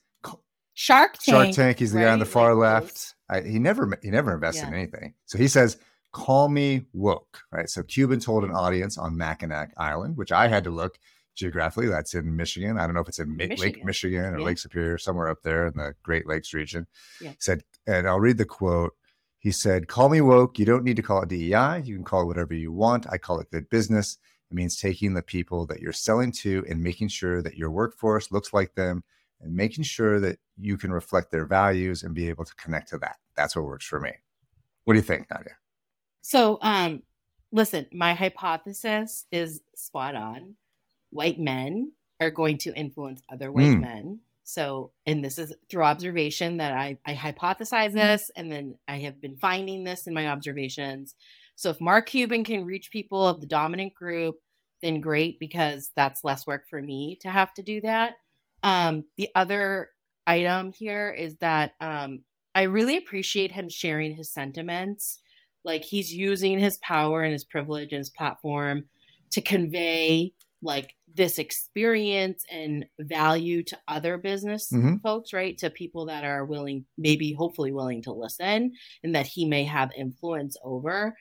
Shark 0.76 1.14
Tank. 1.14 1.24
Shark 1.26 1.52
Tank, 1.56 1.80
he's 1.80 1.92
the 1.92 2.00
right? 2.00 2.06
guy 2.06 2.12
on 2.12 2.20
the 2.20 2.26
far 2.26 2.54
like 2.54 2.84
left. 2.84 3.16
I, 3.30 3.42
he 3.42 3.58
never 3.58 3.98
he 4.04 4.12
never 4.12 4.34
invested 4.34 4.64
yeah. 4.64 4.68
in 4.68 4.74
anything. 4.76 5.14
So 5.26 5.40
he 5.40 5.48
says 5.48 5.78
Call 6.12 6.50
me 6.50 6.86
woke, 6.94 7.42
right? 7.52 7.70
So 7.70 7.84
Cuban 7.84 8.20
told 8.20 8.44
an 8.44 8.52
audience 8.52 8.98
on 8.98 9.18
Mackinac 9.18 9.74
Island, 9.78 10.18
which 10.18 10.32
I 10.32 10.48
had 10.48 10.64
to 10.64 10.72
look 10.72 10.98
geographically. 11.36 11.88
That's 11.88 12.14
in 12.14 12.36
Michigan. 12.36 12.78
I 12.78 12.86
don't 12.86 12.96
know 12.96 13.02
if 13.02 13.08
it's 13.08 13.20
in 13.20 13.36
Michigan. 13.36 13.60
Lake 13.60 13.86
Michigan 13.86 14.34
or 14.34 14.40
yeah. 14.40 14.46
Lake 14.46 14.58
Superior, 14.58 14.98
somewhere 14.98 15.30
up 15.30 15.44
there 15.44 15.68
in 15.68 15.74
the 15.78 15.96
Great 16.04 16.28
Lakes 16.28 16.54
region. 16.54 16.88
Yeah. 17.22 17.34
Said, 17.40 17.64
and 17.86 18.08
I'll 18.08 18.20
read 18.20 18.38
the 18.38 18.46
quote. 18.46 18.94
He 19.40 19.52
said, 19.52 19.88
Call 19.88 20.10
me 20.10 20.20
woke. 20.20 20.60
You 20.60 20.66
don't 20.66 20.84
need 20.84 20.98
to 20.98 21.04
call 21.04 21.22
it 21.22 21.30
DEI. 21.30 21.82
You 21.86 21.96
can 21.96 22.04
call 22.04 22.24
it 22.24 22.26
whatever 22.26 22.54
you 22.54 22.72
want. 22.72 23.06
I 23.10 23.18
call 23.18 23.40
it 23.40 23.52
good 23.52 23.70
business. 23.70 24.18
It 24.50 24.56
means 24.56 24.78
taking 24.78 25.14
the 25.14 25.22
people 25.22 25.66
that 25.68 25.80
you're 25.80 25.94
selling 25.94 26.32
to 26.34 26.66
and 26.70 26.82
making 26.82 27.10
sure 27.10 27.42
that 27.42 27.58
your 27.58 27.70
workforce 27.70 28.32
looks 28.32 28.54
like 28.54 28.74
them 28.76 29.04
and 29.42 29.54
making 29.54 29.84
sure 29.84 30.20
that 30.20 30.40
you 30.58 30.78
can 30.78 30.92
reflect 30.92 31.32
their 31.32 31.46
values 31.46 32.04
and 32.04 32.16
be 32.16 32.30
able 32.30 32.46
to 32.46 32.56
connect 32.56 32.90
to 32.90 32.98
that. 33.00 33.18
That's 33.36 33.56
what 33.56 33.66
works 33.66 33.86
for 33.86 34.00
me. 34.00 34.12
What 34.86 34.94
do 34.94 35.00
you 35.00 35.04
think, 35.04 35.30
Nadia? 35.30 35.58
So, 36.28 36.60
um, 36.62 37.04
listen, 37.54 37.86
my 37.94 38.14
hypothesis 38.14 39.24
is 39.32 39.62
spot 39.76 40.14
on. 40.14 40.56
White 41.10 41.40
men 41.40 41.94
are 42.20 42.32
going 42.32 42.58
to 42.58 42.76
influence 42.76 43.22
other 43.30 43.50
white 43.50 43.78
mm. 43.78 43.80
men. 43.80 44.20
So, 44.44 44.92
and 45.06 45.24
this 45.24 45.38
is 45.38 45.54
through 45.70 45.84
observation 45.84 46.58
that 46.58 46.74
I, 46.74 46.98
I 47.06 47.16
hypothesize 47.16 47.94
this, 47.94 48.30
and 48.36 48.52
then 48.52 48.76
I 48.90 48.98
have 48.98 49.22
been 49.22 49.38
finding 49.38 49.86
this 49.86 50.06
in 50.06 50.14
my 50.14 50.28
observations. 50.28 51.16
So, 51.56 51.70
if 51.70 51.80
Mark 51.80 52.08
Cuban 52.08 52.44
can 52.44 52.66
reach 52.66 52.92
people 52.92 53.26
of 53.26 53.40
the 53.40 53.48
dominant 53.48 53.94
group, 53.94 54.36
then 54.82 55.00
great, 55.00 55.40
because 55.40 55.92
that's 55.96 56.26
less 56.26 56.46
work 56.46 56.68
for 56.70 56.82
me 56.82 57.18
to 57.22 57.30
have 57.30 57.54
to 57.54 57.64
do 57.64 57.80
that. 57.80 58.16
Um, 58.64 59.06
the 59.16 59.30
other 59.34 59.92
item 60.28 60.74
here 60.74 61.10
is 61.10 61.38
that 61.38 61.76
um, 61.80 62.24
I 62.54 62.64
really 62.64 62.98
appreciate 62.98 63.54
him 63.54 63.70
sharing 63.70 64.14
his 64.14 64.30
sentiments 64.30 65.20
like 65.68 65.84
he's 65.84 66.12
using 66.12 66.58
his 66.58 66.78
power 66.78 67.22
and 67.22 67.34
his 67.34 67.44
privilege 67.44 67.92
and 67.92 68.00
his 68.00 68.10
platform 68.10 68.86
to 69.32 69.42
convey 69.42 70.34
like 70.64 70.96
this 71.14 71.38
experience 71.38 72.44
and 72.50 72.86
value 73.02 73.62
to 73.64 73.78
other 73.88 74.18
business 74.18 74.72
mm-hmm. 74.72 74.96
folks, 75.04 75.34
right? 75.34 75.58
To 75.58 75.70
people 75.70 76.06
that 76.06 76.24
are 76.24 76.46
willing, 76.46 76.86
maybe 76.98 77.34
hopefully 77.34 77.74
willing 77.74 78.02
to 78.04 78.14
listen 78.14 78.72
and 79.04 79.14
that 79.14 79.28
he 79.28 79.46
may 79.46 79.66
have 79.66 79.92
influence 79.96 80.56
over. 80.64 81.16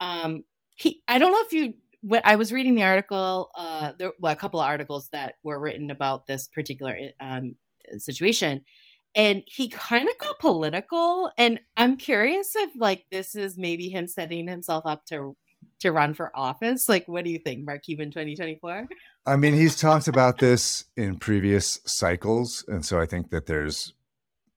Um, 0.00 0.42
he, 0.74 1.00
I 1.06 1.18
don't 1.18 1.30
know 1.30 1.44
if 1.46 1.52
you, 1.52 1.74
when 2.00 2.22
I 2.24 2.34
was 2.34 2.52
reading 2.52 2.74
the 2.74 2.82
article, 2.82 3.50
uh, 3.56 3.92
there 3.98 4.12
were 4.20 4.30
a 4.30 4.36
couple 4.36 4.60
of 4.60 4.66
articles 4.66 5.08
that 5.12 5.34
were 5.44 5.60
written 5.60 5.92
about 5.92 6.26
this 6.26 6.48
particular 6.48 6.96
um, 7.20 7.54
situation 7.98 8.62
and 9.14 9.42
he 9.46 9.68
kind 9.68 10.08
of 10.08 10.16
got 10.18 10.38
political 10.38 11.30
and 11.38 11.60
i'm 11.76 11.96
curious 11.96 12.54
if 12.56 12.70
like 12.76 13.04
this 13.10 13.34
is 13.34 13.58
maybe 13.58 13.88
him 13.88 14.06
setting 14.06 14.46
himself 14.46 14.84
up 14.86 15.04
to 15.04 15.36
to 15.80 15.92
run 15.92 16.14
for 16.14 16.30
office 16.34 16.88
like 16.88 17.06
what 17.06 17.24
do 17.24 17.30
you 17.30 17.38
think 17.38 17.64
mark 17.64 17.82
cuban 17.82 18.10
2024 18.10 18.88
i 19.26 19.36
mean 19.36 19.54
he's 19.54 19.78
talked 19.78 20.08
about 20.08 20.38
this 20.38 20.84
in 20.96 21.18
previous 21.18 21.80
cycles 21.84 22.64
and 22.68 22.84
so 22.84 23.00
i 23.00 23.06
think 23.06 23.30
that 23.30 23.46
there's 23.46 23.94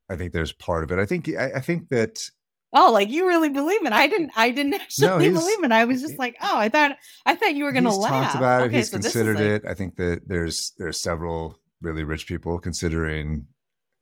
i 0.10 0.15
think 0.15 0.32
there's 0.32 0.52
part 0.54 0.84
of 0.84 0.91
it 0.91 1.00
i 1.00 1.06
think 1.06 1.30
i, 1.38 1.52
I 1.56 1.60
think 1.60 1.89
that 1.89 2.30
Oh, 2.78 2.91
like 2.91 3.10
you 3.10 3.26
really 3.26 3.48
believe 3.48 3.86
it? 3.86 3.94
I 3.94 4.06
didn't. 4.08 4.32
I 4.36 4.52
didn't 4.52 4.74
actually 4.82 5.08
no, 5.08 5.39
believe 5.39 5.63
it. 5.63 5.72
I 5.72 5.86
was 5.86 6.02
just 6.02 6.20
like, 6.20 6.36
oh, 6.41 6.58
I 6.58 6.68
thought. 6.68 6.98
I 7.26 7.34
thought 7.34 7.56
you 7.56 7.63
were 7.63 7.72
going 7.72 7.86
to 7.86 7.94
laugh. 7.94 8.34
Talked 8.34 8.36
about 8.36 8.62
it. 8.62 8.65
Okay, 8.65 8.78
he's 8.78 8.91
so 8.91 8.98
considered 8.98 9.38
like... 9.38 9.46
it. 9.46 9.63
I 9.65 9.74
think 9.74 9.96
that 9.96 10.28
there's 10.28 10.74
there's 10.78 11.00
several 11.00 11.58
really 11.82 12.04
rich 12.04 12.28
people 12.28 12.60
considering 12.60 13.48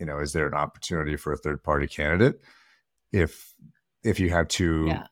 you 0.03 0.07
know, 0.07 0.19
is 0.19 0.33
there 0.33 0.45
an 0.45 0.53
opportunity 0.53 1.15
for 1.15 1.31
a 1.31 1.37
third 1.37 1.63
party 1.63 1.87
candidate 1.87 2.41
if 3.13 3.53
if 4.03 4.19
you 4.19 4.31
have 4.31 4.49
two 4.49 4.87
yeah. 4.87 5.07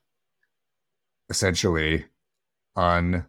essentially 1.30 2.04
un 2.76 3.26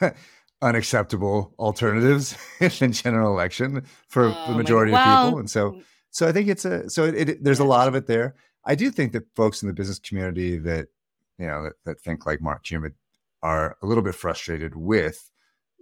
unacceptable 0.60 1.54
alternatives 1.56 2.36
in 2.80 2.90
general 2.90 3.32
election 3.32 3.84
for 4.08 4.24
oh, 4.24 4.30
the 4.30 4.54
oh 4.54 4.56
majority 4.56 4.92
of 4.92 4.98
people? 4.98 5.38
And 5.38 5.48
so 5.48 5.70
mm. 5.70 5.84
so 6.10 6.26
i 6.26 6.32
think 6.32 6.48
it's 6.48 6.64
a 6.64 6.90
so 6.90 7.04
it, 7.04 7.28
it, 7.28 7.44
there's 7.44 7.60
a 7.60 7.64
lot 7.64 7.86
of 7.86 7.94
it 7.94 8.08
there. 8.08 8.34
I 8.64 8.74
do 8.74 8.90
think 8.90 9.12
that 9.12 9.32
folks 9.36 9.62
in 9.62 9.68
the 9.68 9.74
business 9.74 10.00
community 10.00 10.58
that 10.58 10.88
you 11.38 11.46
know 11.46 11.62
that, 11.62 11.74
that 11.84 12.00
think 12.00 12.26
like 12.26 12.42
mark 12.42 12.64
Cuban 12.64 12.94
are 13.40 13.76
a 13.82 13.86
little 13.86 14.02
bit 14.02 14.16
frustrated 14.16 14.74
with 14.74 15.30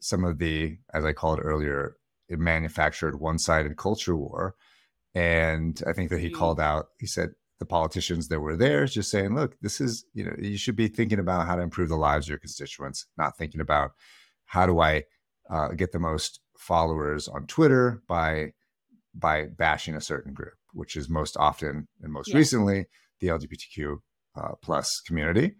some 0.02 0.24
of 0.24 0.36
the 0.36 0.76
as 0.92 1.06
i 1.06 1.14
called 1.14 1.40
earlier 1.42 1.96
manufactured 2.28 3.18
one-sided 3.18 3.78
culture 3.78 4.14
war 4.14 4.54
and 5.16 5.82
I 5.86 5.94
think 5.94 6.10
that 6.10 6.20
he 6.20 6.26
mm-hmm. 6.26 6.36
called 6.36 6.60
out, 6.60 6.88
he 7.00 7.06
said, 7.06 7.30
the 7.58 7.64
politicians 7.64 8.28
that 8.28 8.40
were 8.40 8.54
there 8.54 8.84
just 8.84 9.10
saying, 9.10 9.34
look, 9.34 9.56
this 9.62 9.80
is, 9.80 10.04
you 10.12 10.22
know, 10.22 10.34
you 10.38 10.58
should 10.58 10.76
be 10.76 10.88
thinking 10.88 11.18
about 11.18 11.46
how 11.46 11.56
to 11.56 11.62
improve 11.62 11.88
the 11.88 11.96
lives 11.96 12.26
of 12.26 12.30
your 12.30 12.38
constituents, 12.38 13.06
not 13.16 13.38
thinking 13.38 13.62
about 13.62 13.92
how 14.44 14.66
do 14.66 14.78
I 14.78 15.04
uh, 15.48 15.68
get 15.68 15.92
the 15.92 15.98
most 15.98 16.40
followers 16.58 17.28
on 17.28 17.46
Twitter 17.46 18.02
by 18.06 18.52
by 19.14 19.46
bashing 19.46 19.94
a 19.94 20.02
certain 20.02 20.34
group, 20.34 20.52
which 20.74 20.96
is 20.96 21.08
most 21.08 21.38
often 21.38 21.88
and 22.02 22.12
most 22.12 22.28
yeah. 22.28 22.36
recently 22.36 22.84
the 23.20 23.28
LGBTQ 23.28 23.96
uh, 24.36 24.52
plus 24.60 25.00
community. 25.00 25.54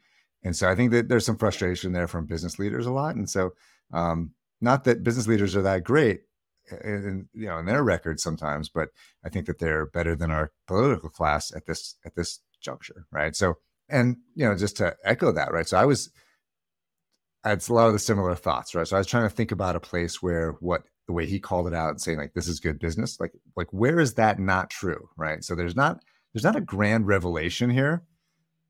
And 0.45 0.55
so 0.55 0.69
I 0.69 0.75
think 0.75 0.91
that 0.91 1.09
there's 1.09 1.25
some 1.25 1.39
frustration 1.39 1.93
there 1.93 2.07
from 2.07 2.27
business 2.27 2.59
leaders 2.59 2.85
a 2.85 2.93
lot. 2.93 3.17
And 3.17 3.31
so, 3.31 3.55
um, 3.95 4.33
not 4.61 4.85
that 4.85 5.03
business 5.03 5.27
leaders 5.27 5.57
are 5.57 5.63
that 5.63 5.83
great, 5.83 6.21
in 6.85 7.29
you 7.33 7.47
know 7.47 7.59
in 7.59 7.67
their 7.67 7.83
records 7.83 8.23
sometimes, 8.23 8.69
but 8.69 8.89
I 9.25 9.29
think 9.29 9.47
that 9.47 9.59
they're 9.59 9.87
better 9.87 10.15
than 10.17 10.31
our 10.31 10.53
political 10.67 11.11
class 11.11 11.55
at 11.55 11.67
this 11.67 11.97
at 12.05 12.15
this 12.15 12.41
juncture, 12.61 13.07
right? 13.11 13.35
So, 13.35 13.59
and 13.89 14.17
you 14.35 14.47
know, 14.47 14.57
just 14.57 14.77
to 14.79 14.97
echo 15.05 15.33
that, 15.33 15.53
right? 15.53 15.69
So 15.69 15.79
I 15.79 15.85
was, 15.85 16.11
I 17.45 17.51
had 17.51 17.69
a 17.69 17.73
lot 17.73 17.87
of 17.87 17.93
the 17.93 17.99
similar 17.99 18.35
thoughts, 18.35 18.75
right? 18.75 18.87
So 18.87 18.97
I 18.97 19.01
was 19.01 19.07
trying 19.07 19.29
to 19.29 19.35
think 19.35 19.53
about 19.53 19.77
a 19.77 19.81
place 19.81 20.23
where 20.23 20.53
what 20.61 20.83
the 21.07 21.13
way 21.13 21.27
he 21.27 21.39
called 21.39 21.69
it 21.69 21.75
out 21.75 21.91
and 21.91 22.01
saying 22.01 22.19
like 22.19 22.35
this 22.35 22.49
is 22.49 22.61
good 22.61 22.79
business, 22.79 23.21
like 23.21 23.33
like 23.57 23.69
where 23.73 24.01
is 24.01 24.15
that 24.15 24.39
not 24.39 24.71
true, 24.71 25.09
right? 25.17 25.43
So 25.45 25.55
there's 25.55 25.77
not 25.77 26.01
there's 26.33 26.45
not 26.45 26.57
a 26.57 26.61
grand 26.61 27.07
revelation 27.07 27.71
here, 27.71 28.03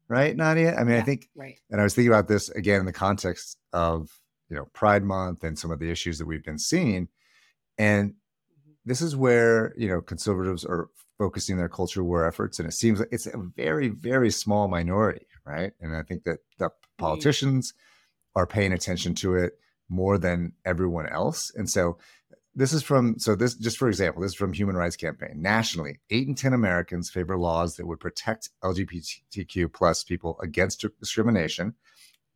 right, 0.08 0.36
Nadia? 0.36 0.76
I 0.76 0.84
mean, 0.84 0.94
yeah, 0.94 1.00
I 1.00 1.04
think, 1.04 1.28
right. 1.34 1.58
and 1.70 1.80
I 1.80 1.84
was 1.84 1.94
thinking 1.94 2.12
about 2.12 2.28
this 2.28 2.48
again 2.50 2.80
in 2.80 2.86
the 2.86 2.92
context 2.92 3.56
of 3.72 4.20
you 4.48 4.56
know 4.56 4.66
Pride 4.72 5.02
Month 5.02 5.42
and 5.42 5.58
some 5.58 5.70
of 5.70 5.78
the 5.78 5.90
issues 5.90 6.18
that 6.18 6.26
we've 6.26 6.44
been 6.44 6.58
seeing, 6.58 7.08
and 7.78 8.10
mm-hmm. 8.10 8.72
this 8.84 9.00
is 9.00 9.16
where 9.16 9.74
you 9.76 9.88
know 9.88 10.00
conservatives 10.00 10.64
are 10.64 10.88
focusing 11.18 11.56
their 11.56 11.68
culture 11.68 12.04
war 12.04 12.26
efforts, 12.26 12.58
and 12.58 12.68
it 12.68 12.72
seems 12.72 13.00
like 13.00 13.08
it's 13.10 13.26
a 13.26 13.38
very, 13.56 13.88
very 13.88 14.30
small 14.30 14.68
minority, 14.68 15.26
right? 15.46 15.72
And 15.80 15.96
I 15.96 16.02
think 16.02 16.24
that 16.24 16.40
the 16.58 16.70
politicians 16.98 17.72
are 18.34 18.46
paying 18.46 18.72
attention 18.72 19.14
to 19.16 19.34
it 19.34 19.54
more 19.88 20.18
than 20.18 20.52
everyone 20.64 21.08
else, 21.08 21.52
and 21.54 21.70
so 21.70 21.98
this 22.56 22.72
is 22.72 22.82
from 22.82 23.18
so 23.18 23.36
this 23.36 23.54
just 23.54 23.76
for 23.76 23.86
example 23.86 24.22
this 24.22 24.32
is 24.32 24.36
from 24.36 24.52
human 24.52 24.76
rights 24.76 24.96
campaign 24.96 25.34
nationally 25.36 26.00
8 26.10 26.28
in 26.28 26.34
10 26.34 26.54
americans 26.54 27.10
favor 27.10 27.36
laws 27.36 27.76
that 27.76 27.86
would 27.86 28.00
protect 28.00 28.48
lgbtq 28.64 29.72
plus 29.72 30.02
people 30.02 30.38
against 30.42 30.84
discrimination 30.98 31.74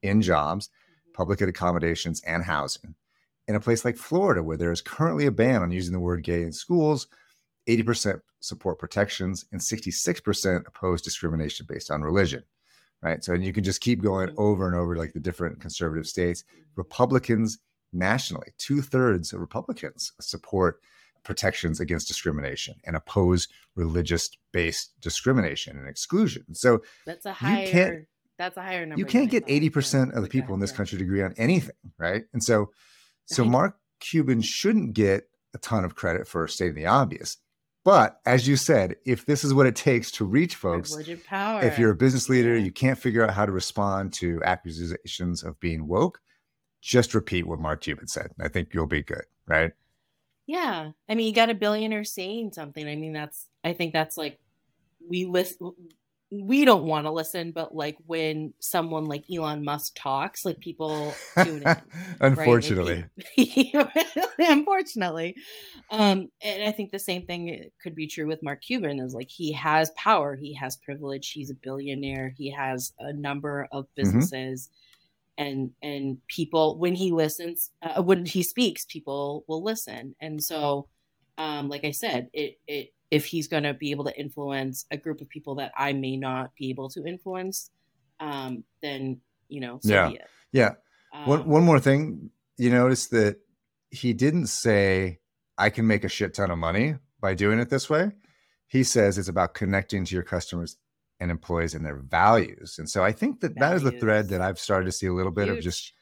in 0.02 0.20
jobs 0.20 0.68
mm-hmm. 0.68 1.12
public 1.14 1.40
accommodations 1.40 2.20
and 2.26 2.44
housing 2.44 2.94
in 3.50 3.56
a 3.56 3.60
place 3.60 3.84
like 3.84 3.96
florida 3.96 4.42
where 4.42 4.56
there 4.56 4.72
is 4.72 4.80
currently 4.80 5.26
a 5.26 5.30
ban 5.30 5.62
on 5.62 5.70
using 5.70 5.92
the 5.92 6.00
word 6.00 6.22
gay 6.22 6.42
in 6.42 6.52
schools 6.52 7.06
80% 7.68 8.20
support 8.40 8.78
protections 8.78 9.44
and 9.52 9.60
66% 9.60 10.66
oppose 10.66 11.02
discrimination 11.02 11.66
based 11.68 11.90
on 11.90 12.02
religion 12.02 12.42
right 13.02 13.22
so 13.22 13.34
and 13.34 13.44
you 13.44 13.52
can 13.52 13.64
just 13.64 13.82
keep 13.82 14.02
going 14.02 14.28
mm-hmm. 14.28 14.40
over 14.40 14.66
and 14.66 14.74
over 14.74 14.96
like 14.96 15.12
the 15.12 15.20
different 15.20 15.60
conservative 15.60 16.06
states 16.06 16.44
republicans 16.76 17.58
nationally. 17.92 18.48
Two 18.58 18.82
thirds 18.82 19.32
of 19.32 19.40
Republicans 19.40 20.12
support 20.20 20.80
protections 21.22 21.80
against 21.80 22.08
discrimination 22.08 22.74
and 22.84 22.96
oppose 22.96 23.48
religious 23.74 24.30
based 24.52 24.92
discrimination 25.00 25.78
and 25.78 25.88
exclusion. 25.88 26.54
So 26.54 26.82
that's 27.06 27.26
a 27.26 27.32
higher. 27.32 27.64
You 27.64 27.70
can't, 27.70 28.04
that's 28.38 28.56
a 28.56 28.62
higher 28.62 28.86
number. 28.86 28.98
You 28.98 29.06
can't 29.06 29.30
get 29.30 29.44
eighty 29.46 29.70
percent 29.70 30.14
of 30.14 30.22
the 30.22 30.28
people 30.28 30.54
in 30.54 30.60
this 30.60 30.72
country 30.72 30.98
to 30.98 31.04
agree 31.04 31.22
on 31.22 31.34
anything, 31.36 31.76
right? 31.98 32.24
And 32.32 32.42
so, 32.42 32.70
so 33.26 33.44
Mark 33.44 33.78
Cuban 34.00 34.40
shouldn't 34.40 34.94
get 34.94 35.28
a 35.54 35.58
ton 35.58 35.84
of 35.84 35.94
credit 35.94 36.26
for 36.26 36.46
stating 36.48 36.74
the 36.74 36.86
obvious. 36.86 37.36
But 37.84 38.20
as 38.26 38.46
you 38.46 38.56
said, 38.56 38.96
if 39.06 39.24
this 39.24 39.42
is 39.42 39.54
what 39.54 39.66
it 39.66 39.74
takes 39.74 40.10
to 40.12 40.24
reach 40.24 40.54
folks, 40.54 40.94
if 40.96 41.78
you're 41.78 41.90
a 41.90 41.96
business 41.96 42.28
leader, 42.28 42.56
you 42.56 42.70
can't 42.70 42.98
figure 42.98 43.24
out 43.24 43.32
how 43.32 43.46
to 43.46 43.52
respond 43.52 44.12
to 44.14 44.42
accusations 44.44 45.42
of 45.42 45.58
being 45.60 45.88
woke, 45.88 46.20
just 46.82 47.14
repeat 47.14 47.46
what 47.46 47.58
Mark 47.58 47.80
Cuban 47.80 48.06
said. 48.06 48.32
I 48.40 48.48
think 48.48 48.74
you'll 48.74 48.86
be 48.86 49.02
good, 49.02 49.24
right? 49.46 49.72
Yeah. 50.46 50.90
I 51.08 51.14
mean, 51.14 51.26
you 51.26 51.32
got 51.32 51.48
a 51.48 51.54
billionaire 51.54 52.04
saying 52.04 52.52
something. 52.52 52.86
I 52.86 52.96
mean, 52.96 53.12
that's, 53.12 53.46
I 53.64 53.72
think 53.72 53.92
that's 53.92 54.16
like, 54.16 54.38
we 55.08 55.24
listen, 55.24 55.72
we 56.30 56.64
don't 56.64 56.84
want 56.84 57.06
to 57.06 57.10
listen, 57.10 57.50
but 57.50 57.74
like 57.74 57.96
when 58.06 58.54
someone 58.60 59.06
like 59.06 59.24
Elon 59.30 59.64
Musk 59.64 59.94
talks, 59.96 60.44
like 60.44 60.60
people 60.60 61.12
tune 61.42 61.62
in. 61.66 61.76
Unfortunately. 62.20 63.04
Unfortunately. 64.38 65.34
Um, 65.90 66.30
and 66.40 66.62
I 66.62 66.70
think 66.70 66.92
the 66.92 67.00
same 67.00 67.26
thing 67.26 67.68
could 67.82 67.96
be 67.96 68.06
true 68.06 68.28
with 68.28 68.42
Mark 68.42 68.62
Cuban 68.62 69.00
is 69.00 69.12
like 69.12 69.28
he 69.28 69.52
has 69.52 69.90
power, 69.90 70.36
he 70.36 70.54
has 70.54 70.76
privilege, 70.76 71.32
he's 71.32 71.50
a 71.50 71.54
billionaire, 71.54 72.32
he 72.36 72.50
has 72.50 72.92
a 73.00 73.12
number 73.12 73.66
of 73.72 73.84
mm-hmm. 73.84 74.02
businesses. 74.02 74.66
Mm-hmm 74.66 74.74
and 75.38 75.70
and 75.82 76.18
people 76.28 76.76
when 76.78 76.94
he 76.94 77.12
listens 77.12 77.70
uh, 77.82 78.02
when 78.02 78.26
he 78.26 78.42
speaks 78.42 78.84
people 78.84 79.42
will 79.48 79.62
listen 79.62 80.14
and 80.20 80.42
so 80.42 80.86
um 81.38 81.68
like 81.68 81.84
i 81.84 81.90
said 81.90 82.28
it 82.32 82.58
it 82.68 82.92
if 83.10 83.24
he's 83.24 83.48
going 83.48 83.62
to 83.62 83.74
be 83.74 83.90
able 83.90 84.04
to 84.04 84.18
influence 84.18 84.86
a 84.90 84.96
group 84.96 85.20
of 85.20 85.28
people 85.28 85.54
that 85.54 85.72
i 85.76 85.92
may 85.92 86.16
not 86.16 86.54
be 86.56 86.70
able 86.70 86.88
to 86.88 87.04
influence 87.04 87.70
um 88.20 88.64
then 88.82 89.20
you 89.48 89.60
know 89.60 89.78
so 89.82 89.92
yeah 89.92 90.10
yeah 90.52 90.72
um, 91.12 91.26
one, 91.26 91.48
one 91.48 91.62
more 91.64 91.80
thing 91.80 92.30
you 92.56 92.70
notice 92.70 93.06
that 93.08 93.36
he 93.90 94.12
didn't 94.12 94.46
say 94.46 95.18
i 95.58 95.70
can 95.70 95.86
make 95.86 96.04
a 96.04 96.08
shit 96.08 96.34
ton 96.34 96.50
of 96.50 96.58
money 96.58 96.94
by 97.20 97.34
doing 97.34 97.58
it 97.58 97.70
this 97.70 97.90
way 97.90 98.10
he 98.66 98.84
says 98.84 99.18
it's 99.18 99.28
about 99.28 99.54
connecting 99.54 100.04
to 100.04 100.14
your 100.14 100.22
customers 100.22 100.76
and 101.20 101.30
employees 101.30 101.74
and 101.74 101.84
their 101.84 101.96
values. 101.96 102.76
And 102.78 102.88
so 102.88 103.04
I 103.04 103.12
think 103.12 103.40
that 103.40 103.54
values. 103.54 103.82
that 103.82 103.88
is 103.88 103.92
the 103.92 104.00
thread 104.00 104.28
that 104.28 104.40
I've 104.40 104.58
started 104.58 104.86
to 104.86 104.92
see 104.92 105.06
a 105.06 105.12
little 105.12 105.32
bit 105.32 105.48
Huge. 105.48 105.58
of 105.58 105.64
just 105.64 105.92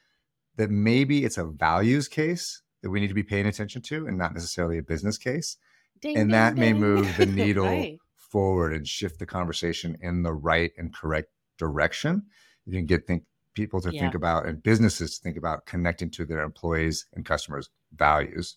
that 0.56 0.70
maybe 0.70 1.24
it's 1.24 1.38
a 1.38 1.46
values 1.46 2.08
case 2.08 2.62
that 2.82 2.90
we 2.90 3.00
need 3.00 3.08
to 3.08 3.14
be 3.14 3.22
paying 3.22 3.46
attention 3.46 3.82
to 3.82 4.06
and 4.06 4.16
not 4.16 4.32
necessarily 4.32 4.78
a 4.78 4.82
business 4.82 5.18
case. 5.18 5.56
Ding, 6.00 6.16
and 6.16 6.28
ding, 6.28 6.32
that 6.32 6.54
ding. 6.54 6.60
may 6.60 6.72
move 6.72 7.16
the 7.16 7.26
needle 7.42 7.66
right. 7.66 7.98
forward 8.16 8.72
and 8.72 8.86
shift 8.86 9.18
the 9.18 9.26
conversation 9.26 9.96
in 10.00 10.22
the 10.22 10.32
right 10.32 10.72
and 10.76 10.94
correct 10.94 11.28
direction. 11.58 12.24
You 12.66 12.72
can 12.72 12.86
get 12.86 13.06
think 13.06 13.24
people 13.54 13.80
to 13.80 13.92
yeah. 13.92 14.00
think 14.00 14.14
about 14.14 14.46
and 14.46 14.62
businesses 14.62 15.16
to 15.16 15.22
think 15.22 15.36
about 15.36 15.66
connecting 15.66 16.10
to 16.10 16.24
their 16.24 16.42
employees 16.42 17.06
and 17.14 17.24
customers' 17.24 17.70
values. 17.94 18.56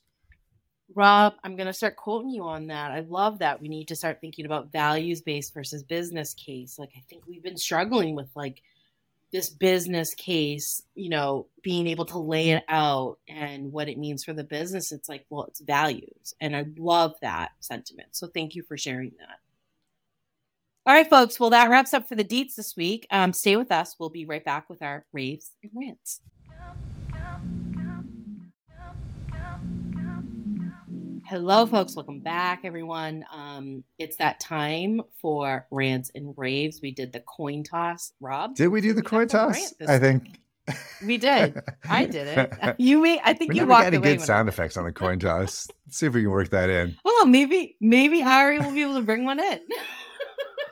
Rob, 0.93 1.33
I'm 1.43 1.55
going 1.55 1.67
to 1.67 1.73
start 1.73 1.95
quoting 1.95 2.29
you 2.29 2.43
on 2.43 2.67
that. 2.67 2.91
I 2.91 2.99
love 3.01 3.39
that. 3.39 3.61
We 3.61 3.69
need 3.69 3.87
to 3.87 3.95
start 3.95 4.19
thinking 4.19 4.45
about 4.45 4.71
values 4.71 5.21
based 5.21 5.53
versus 5.53 5.83
business 5.83 6.33
case. 6.33 6.77
Like, 6.77 6.91
I 6.97 7.01
think 7.09 7.25
we've 7.27 7.43
been 7.43 7.57
struggling 7.57 8.13
with 8.13 8.29
like 8.35 8.61
this 9.31 9.49
business 9.49 10.13
case, 10.13 10.81
you 10.95 11.09
know, 11.09 11.47
being 11.63 11.87
able 11.87 12.05
to 12.05 12.17
lay 12.17 12.51
it 12.51 12.63
out 12.67 13.17
and 13.27 13.71
what 13.71 13.87
it 13.87 13.97
means 13.97 14.23
for 14.23 14.33
the 14.33 14.43
business. 14.43 14.91
It's 14.91 15.07
like, 15.07 15.25
well, 15.29 15.45
it's 15.45 15.61
values. 15.61 16.33
And 16.41 16.55
I 16.55 16.65
love 16.77 17.13
that 17.21 17.51
sentiment. 17.59 18.09
So 18.11 18.27
thank 18.27 18.55
you 18.55 18.63
for 18.63 18.77
sharing 18.77 19.11
that. 19.19 19.39
All 20.85 20.93
right, 20.93 21.09
folks. 21.09 21.39
Well, 21.39 21.51
that 21.51 21.69
wraps 21.69 21.93
up 21.93 22.09
for 22.09 22.15
the 22.15 22.23
deets 22.23 22.55
this 22.55 22.75
week. 22.75 23.05
Um, 23.11 23.33
stay 23.33 23.55
with 23.55 23.71
us. 23.71 23.95
We'll 23.99 24.09
be 24.09 24.25
right 24.25 24.43
back 24.43 24.69
with 24.69 24.81
our 24.81 25.05
raves 25.13 25.51
and 25.61 25.71
rants. 25.75 26.21
Hello, 31.31 31.65
folks. 31.65 31.95
Welcome 31.95 32.19
back, 32.19 32.63
everyone. 32.65 33.23
Um, 33.33 33.85
it's 33.97 34.17
that 34.17 34.41
time 34.41 34.99
for 35.21 35.65
rants 35.71 36.11
and 36.13 36.33
raves. 36.35 36.81
We 36.81 36.91
did 36.91 37.13
the 37.13 37.21
coin 37.21 37.63
toss. 37.63 38.11
Rob, 38.19 38.53
did 38.53 38.67
we 38.67 38.81
do 38.81 38.91
the 38.91 39.01
coin 39.01 39.29
toss? 39.29 39.73
I 39.87 39.97
think 39.97 40.41
we 41.01 41.17
did. 41.17 41.57
I 41.89 42.03
did 42.11 42.27
it. 42.27 42.75
You. 42.79 43.05
I 43.23 43.31
think 43.31 43.53
we 43.53 43.59
you 43.59 43.65
walked 43.65 43.85
any 43.85 43.99
good 43.99 44.19
sound 44.19 44.49
effects 44.49 44.75
on 44.75 44.83
the 44.83 44.91
coin 44.91 45.19
toss. 45.19 45.69
Let's 45.85 45.99
see 45.99 46.05
if 46.05 46.13
we 46.13 46.23
can 46.23 46.31
work 46.31 46.49
that 46.49 46.69
in. 46.69 46.97
Well, 47.05 47.25
maybe 47.27 47.77
maybe 47.79 48.19
Harry 48.19 48.59
will 48.59 48.73
be 48.73 48.81
able 48.81 48.95
to 48.95 49.01
bring 49.01 49.23
one 49.23 49.39
in. 49.39 49.61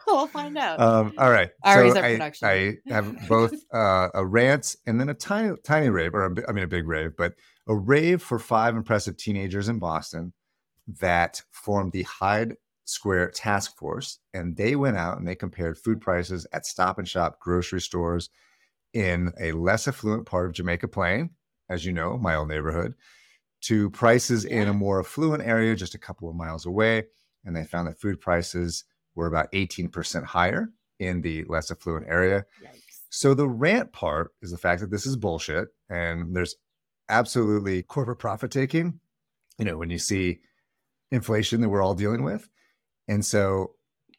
we'll 0.07 0.27
find 0.27 0.57
out. 0.57 0.81
Um, 0.81 1.13
all 1.17 1.31
right. 1.31 1.51
Ari's 1.63 1.93
so 1.93 2.01
I, 2.01 2.33
I, 2.43 2.77
have 2.89 3.29
both 3.29 3.53
uh, 3.73 4.09
a 4.13 4.25
rant 4.25 4.75
and 4.85 4.99
then 4.99 5.07
a 5.07 5.13
tiny 5.13 5.55
tiny 5.63 5.87
rave, 5.87 6.13
or 6.13 6.25
a, 6.25 6.49
I 6.49 6.51
mean 6.51 6.65
a 6.65 6.67
big 6.67 6.85
rave, 6.85 7.11
but 7.17 7.35
a 7.65 7.75
rave 7.75 8.21
for 8.21 8.39
five 8.39 8.75
impressive 8.75 9.15
teenagers 9.15 9.69
in 9.69 9.79
Boston 9.79 10.33
that 10.99 11.41
formed 11.51 11.91
the 11.91 12.03
Hyde 12.03 12.55
Square 12.85 13.31
Task 13.31 13.77
Force, 13.77 14.19
and 14.33 14.55
they 14.55 14.75
went 14.75 14.97
out 14.97 15.17
and 15.17 15.27
they 15.27 15.35
compared 15.35 15.77
food 15.77 16.01
prices 16.01 16.47
at 16.53 16.65
Stop 16.65 16.97
and 16.97 17.07
Shop 17.07 17.39
grocery 17.39 17.81
stores 17.81 18.29
in 18.93 19.31
a 19.39 19.51
less 19.51 19.87
affluent 19.87 20.25
part 20.25 20.47
of 20.47 20.53
Jamaica 20.53 20.87
Plain, 20.87 21.29
as 21.69 21.85
you 21.85 21.91
know, 21.91 22.17
my 22.17 22.35
old 22.35 22.47
neighborhood, 22.47 22.95
to 23.61 23.89
prices 23.91 24.45
in 24.45 24.67
a 24.67 24.73
more 24.73 24.99
affluent 24.99 25.43
area 25.43 25.75
just 25.75 25.93
a 25.93 25.99
couple 25.99 26.29
of 26.29 26.35
miles 26.35 26.65
away. 26.65 27.03
And 27.45 27.55
they 27.55 27.63
found 27.63 27.87
that 27.87 27.99
food 27.99 28.19
prices 28.19 28.85
were 29.15 29.27
about 29.27 29.51
18% 29.51 30.23
higher 30.23 30.69
in 30.99 31.21
the 31.21 31.45
less 31.47 31.69
affluent 31.71 32.07
area. 32.07 32.45
Yikes. 32.63 32.79
So 33.11 33.33
the 33.33 33.47
rant 33.47 33.91
part 33.91 34.31
is 34.41 34.51
the 34.51 34.57
fact 34.57 34.81
that 34.81 34.91
this 34.91 35.05
is 35.05 35.15
bullshit 35.15 35.69
and 35.89 36.35
there's 36.35 36.55
absolutely 37.09 37.83
corporate 37.83 38.19
profit 38.19 38.51
taking. 38.51 38.99
You 39.57 39.65
know, 39.65 39.77
when 39.77 39.89
you 39.89 39.99
see 39.99 40.39
inflation 41.11 41.61
that 41.61 41.69
we're 41.69 41.81
all 41.81 41.95
dealing 41.95 42.23
with. 42.23 42.49
And 43.07 43.25
so 43.25 43.71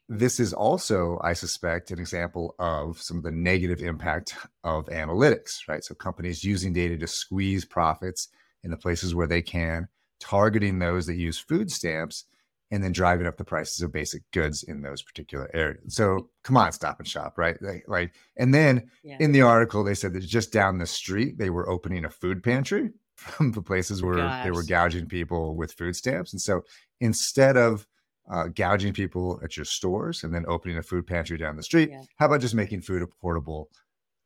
this 0.09 0.39
is 0.39 0.51
also, 0.51 1.19
I 1.23 1.33
suspect, 1.33 1.91
an 1.91 1.99
example 1.99 2.53
of 2.59 3.01
some 3.01 3.17
of 3.17 3.23
the 3.23 3.31
negative 3.31 3.81
impact 3.81 4.35
of 4.63 4.87
analytics, 4.87 5.67
right? 5.69 5.83
So 5.83 5.95
companies 5.95 6.43
using 6.43 6.73
data 6.73 6.97
to 6.97 7.07
squeeze 7.07 7.63
profits 7.63 8.27
in 8.63 8.71
the 8.71 8.77
places 8.77 9.15
where 9.15 9.27
they 9.27 9.41
can, 9.41 9.87
targeting 10.19 10.79
those 10.79 11.07
that 11.07 11.15
use 11.15 11.37
food 11.37 11.71
stamps, 11.71 12.25
and 12.71 12.83
then 12.83 12.91
driving 12.91 13.27
up 13.27 13.37
the 13.37 13.43
prices 13.43 13.81
of 13.81 13.91
basic 13.91 14.29
goods 14.31 14.63
in 14.63 14.81
those 14.81 15.01
particular 15.01 15.49
areas. 15.53 15.95
So 15.95 16.29
come 16.43 16.57
on, 16.57 16.71
stop 16.71 16.99
and 16.99 17.07
shop, 17.07 17.37
right? 17.37 17.61
Like, 17.61 17.83
like 17.87 18.13
and 18.37 18.53
then 18.53 18.89
yeah. 19.03 19.17
in 19.19 19.33
the 19.33 19.41
article, 19.41 19.83
they 19.83 19.93
said 19.93 20.13
that 20.13 20.21
just 20.21 20.53
down 20.53 20.77
the 20.77 20.85
street, 20.85 21.37
they 21.37 21.49
were 21.49 21.69
opening 21.69 22.05
a 22.05 22.09
food 22.09 22.43
pantry 22.43 22.91
from 23.21 23.51
the 23.51 23.61
places 23.61 24.01
where 24.01 24.15
Gosh. 24.15 24.43
they 24.43 24.51
were 24.51 24.63
gouging 24.63 25.07
people 25.07 25.55
with 25.55 25.73
food 25.73 25.95
stamps. 25.95 26.33
And 26.33 26.41
so 26.41 26.63
instead 26.99 27.55
of 27.55 27.87
uh, 28.29 28.47
gouging 28.47 28.93
people 28.93 29.39
at 29.43 29.55
your 29.55 29.65
stores 29.65 30.23
and 30.23 30.33
then 30.33 30.45
opening 30.47 30.77
a 30.77 30.83
food 30.83 31.05
pantry 31.05 31.37
down 31.37 31.55
the 31.55 31.63
street, 31.63 31.89
yeah. 31.91 32.01
how 32.17 32.25
about 32.25 32.41
just 32.41 32.55
making 32.55 32.81
food 32.81 33.07
affordable 33.07 33.65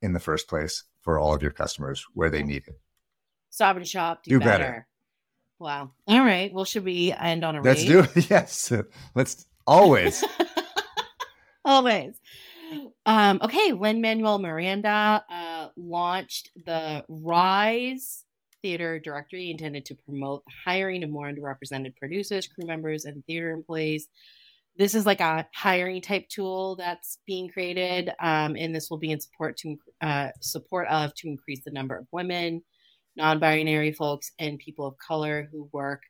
in 0.01 0.13
the 0.13 0.19
first 0.19 0.47
place 0.47 0.83
for 1.01 1.19
all 1.19 1.33
of 1.33 1.41
your 1.41 1.51
customers 1.51 2.05
where 2.13 2.29
they 2.29 2.41
need 2.41 2.63
it? 2.67 2.79
Stop 3.49 3.75
and 3.75 3.87
shop, 3.87 4.23
do, 4.23 4.31
do 4.31 4.39
better. 4.39 4.63
better. 4.63 4.87
Wow. 5.59 5.91
All 6.07 6.19
right. 6.25 6.53
Well, 6.53 6.65
should 6.65 6.85
we 6.85 7.11
end 7.13 7.43
on 7.43 7.55
a 7.55 7.61
Let's 7.61 7.87
rave? 7.87 8.13
do 8.13 8.19
it. 8.19 8.29
Yes. 8.29 8.71
Let's 9.13 9.45
always. 9.67 10.23
always. 11.65 12.19
Um, 13.05 13.39
okay, 13.41 13.71
Lin 13.73 14.01
Manuel 14.01 14.39
Miranda 14.39 15.23
uh, 15.29 15.67
launched 15.77 16.51
the 16.65 17.05
Rise 17.07 18.25
Theater 18.65 18.97
Directory 18.97 19.51
intended 19.51 19.85
to 19.85 19.93
promote 19.93 20.43
hiring 20.65 21.03
of 21.03 21.11
more 21.11 21.31
underrepresented 21.31 21.95
producers, 21.97 22.47
crew 22.47 22.65
members, 22.65 23.05
and 23.05 23.23
theater 23.25 23.51
employees. 23.51 24.07
This 24.75 24.95
is 24.95 25.05
like 25.05 25.19
a 25.19 25.47
hiring 25.53 26.01
type 26.01 26.27
tool 26.29 26.75
that's 26.75 27.19
being 27.27 27.47
created, 27.47 28.09
um, 28.19 28.55
and 28.57 28.73
this 28.73 28.89
will 28.89 28.97
be 28.97 29.11
in 29.11 29.19
support 29.19 29.55
to 29.57 29.77
uh, 30.01 30.29
support 30.41 30.87
of 30.87 31.13
to 31.13 31.27
increase 31.27 31.63
the 31.63 31.69
number 31.69 31.95
of 31.95 32.07
women, 32.11 32.63
non-binary 33.15 33.91
folks, 33.91 34.31
and 34.39 34.57
people 34.57 34.87
of 34.87 34.97
color 34.97 35.47
who 35.51 35.69
work 35.71 36.01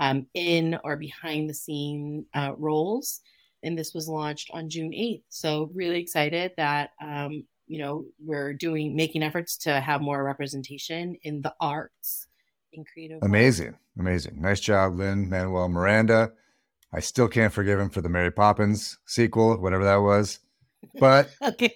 um, 0.00 0.26
in 0.32 0.78
or 0.84 0.96
behind 0.96 1.50
the 1.50 1.54
scene 1.54 2.24
uh, 2.34 2.52
roles 2.56 3.20
and 3.62 3.76
this 3.76 3.92
was 3.92 4.08
launched 4.08 4.50
on 4.52 4.70
June 4.70 4.92
8th. 4.92 5.24
So 5.28 5.70
really 5.74 6.00
excited 6.00 6.52
that 6.56 6.90
um, 7.02 7.44
you 7.68 7.78
know 7.78 8.04
we're 8.18 8.52
doing 8.52 8.96
making 8.96 9.22
efforts 9.22 9.56
to 9.58 9.80
have 9.80 10.00
more 10.00 10.24
representation 10.24 11.16
in 11.22 11.42
the 11.42 11.54
arts 11.60 12.26
in 12.72 12.84
creative. 12.84 13.18
Amazing, 13.22 13.76
amazing, 13.98 14.40
nice 14.40 14.60
job, 14.60 14.96
Lin-Manuel 14.96 15.68
Miranda. 15.68 16.32
I 16.92 17.00
still 17.00 17.28
can't 17.28 17.52
forgive 17.52 17.78
him 17.78 17.90
for 17.90 18.00
the 18.00 18.08
Mary 18.08 18.30
Poppins 18.30 18.98
sequel, 19.04 19.56
whatever 19.58 19.84
that 19.84 19.96
was, 19.96 20.40
but 20.98 21.30
okay, 21.42 21.74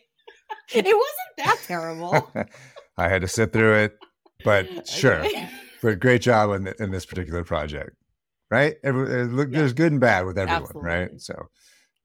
it 0.72 0.84
wasn't 0.84 1.36
that 1.38 1.58
terrible. 1.66 2.32
I 2.96 3.08
had 3.08 3.22
to 3.22 3.28
sit 3.28 3.52
through 3.52 3.74
it, 3.84 3.98
but 4.44 4.88
sure. 4.88 5.24
But 5.82 5.98
great 5.98 6.22
job 6.22 6.50
in, 6.50 6.72
in 6.78 6.90
this 6.92 7.04
particular 7.04 7.42
project, 7.42 7.96
right? 8.50 8.76
Every, 8.84 9.22
uh, 9.22 9.24
look, 9.24 9.50
yeah. 9.50 9.58
There's 9.58 9.72
good 9.72 9.92
and 9.92 10.00
bad 10.00 10.26
with 10.26 10.38
everyone, 10.38 10.62
Absolutely. 10.62 10.90
right? 10.90 11.20
So 11.20 11.48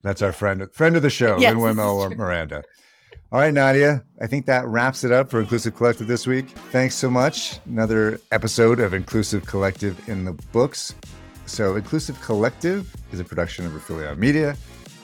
that's 0.02 0.20
our 0.20 0.32
friend, 0.32 0.66
friend 0.72 0.96
of 0.96 1.02
the 1.02 1.10
show, 1.10 1.38
yes, 1.38 1.54
Lin 1.54 1.76
Miranda. 1.76 2.64
All 3.30 3.40
right, 3.40 3.52
Nadia, 3.52 4.02
I 4.22 4.26
think 4.26 4.46
that 4.46 4.66
wraps 4.66 5.04
it 5.04 5.12
up 5.12 5.30
for 5.30 5.38
Inclusive 5.38 5.76
Collective 5.76 6.06
this 6.06 6.26
week. 6.26 6.48
Thanks 6.72 6.94
so 6.94 7.10
much. 7.10 7.60
Another 7.66 8.18
episode 8.32 8.80
of 8.80 8.94
Inclusive 8.94 9.44
Collective 9.44 10.08
in 10.08 10.24
the 10.24 10.32
books. 10.50 10.94
So, 11.44 11.76
Inclusive 11.76 12.18
Collective 12.22 12.90
is 13.12 13.20
a 13.20 13.24
production 13.24 13.66
of 13.66 13.72
Rifelion 13.72 14.16
Media. 14.16 14.56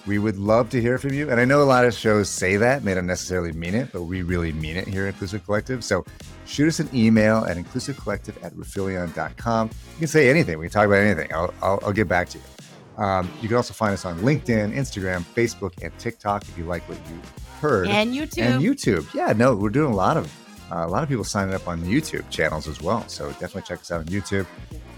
We 0.06 0.18
would 0.18 0.38
love 0.38 0.70
to 0.70 0.80
hear 0.80 0.96
from 0.96 1.12
you. 1.12 1.28
And 1.28 1.38
I 1.38 1.44
know 1.44 1.60
a 1.62 1.64
lot 1.64 1.84
of 1.84 1.92
shows 1.92 2.30
say 2.30 2.56
that, 2.56 2.78
and 2.78 2.86
they 2.86 2.94
don't 2.94 3.04
necessarily 3.04 3.52
mean 3.52 3.74
it, 3.74 3.92
but 3.92 4.04
we 4.04 4.22
really 4.22 4.54
mean 4.54 4.78
it 4.78 4.88
here 4.88 5.04
at 5.04 5.08
Inclusive 5.08 5.44
Collective. 5.44 5.84
So 5.84 6.06
shoot 6.46 6.68
us 6.68 6.80
an 6.80 6.88
email 6.94 7.44
at 7.44 7.58
inclusivecollective 7.58 8.42
at 8.42 8.54
rifelion.com. 8.54 9.68
You 9.68 9.98
can 9.98 10.08
say 10.08 10.30
anything. 10.30 10.58
We 10.58 10.64
can 10.64 10.72
talk 10.72 10.86
about 10.86 11.00
anything. 11.00 11.30
I'll, 11.34 11.52
I'll, 11.60 11.78
I'll 11.82 11.92
get 11.92 12.08
back 12.08 12.30
to 12.30 12.38
you. 12.38 13.04
Um, 13.04 13.30
you 13.42 13.48
can 13.48 13.58
also 13.58 13.74
find 13.74 13.92
us 13.92 14.06
on 14.06 14.18
LinkedIn, 14.20 14.74
Instagram, 14.74 15.24
Facebook, 15.34 15.74
and 15.82 15.92
TikTok 15.98 16.48
if 16.48 16.56
you 16.56 16.64
like 16.64 16.88
what 16.88 16.96
you 17.10 17.20
heard. 17.64 17.88
And 17.88 18.12
YouTube. 18.12 18.42
And 18.42 18.62
YouTube. 18.62 19.14
Yeah, 19.14 19.32
no, 19.32 19.54
we're 19.54 19.70
doing 19.70 19.92
a 19.92 19.96
lot 19.96 20.16
of 20.16 20.32
uh, 20.70 20.86
a 20.86 20.88
lot 20.88 21.02
of 21.02 21.08
people 21.08 21.24
signing 21.24 21.54
up 21.54 21.66
on 21.68 21.82
YouTube 21.82 22.28
channels 22.30 22.68
as 22.68 22.80
well. 22.80 23.06
So 23.08 23.30
definitely 23.32 23.62
check 23.62 23.80
us 23.80 23.90
out 23.90 24.00
on 24.00 24.06
YouTube. 24.06 24.46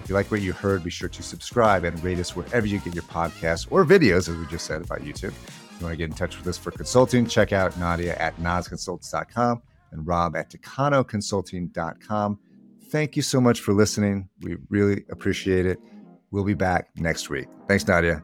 If 0.02 0.09
you 0.09 0.14
like 0.14 0.31
what 0.31 0.40
you 0.40 0.52
heard, 0.52 0.85
be 0.85 0.90
sure 0.90 1.09
to 1.09 1.22
subscribe 1.22 1.85
and 1.85 2.02
rate 2.05 2.18
us 2.18 2.37
wherever 2.37 2.66
you 2.66 2.79
get 2.79 2.94
your 2.94 3.05
podcasts 3.05 3.66
or 3.70 3.85
videos, 3.85 4.29
as 4.29 4.37
we 4.37 4.46
just 4.46 4.64
said 4.64 4.83
about 4.83 5.00
YouTube. 5.00 5.35
If 5.35 5.81
you 5.81 5.87
want 5.87 5.92
to 5.92 5.96
get 5.96 6.11
in 6.11 6.16
touch 6.16 6.38
with 6.38 6.46
us 6.46 6.57
for 6.57 6.70
consulting, 6.70 7.26
check 7.26 7.52
out 7.52 7.76
Nadia 7.79 8.16
at 8.16 8.37
NazConsultants.com 8.37 9.62
and 9.90 10.07
Rob 10.07 10.37
at 10.37 10.50
TecanoConsulting.com. 10.50 12.38
Thank 12.88 13.16
you 13.16 13.22
so 13.22 13.40
much 13.40 13.61
for 13.61 13.74
listening. 13.74 14.29
We 14.40 14.57
really 14.70 15.05
appreciate 15.11 15.66
it. 15.66 15.81
We'll 16.31 16.44
be 16.44 16.55
back 16.55 16.90
next 16.96 17.29
week. 17.29 17.48
Thanks, 17.66 17.87
Nadia. 17.87 18.22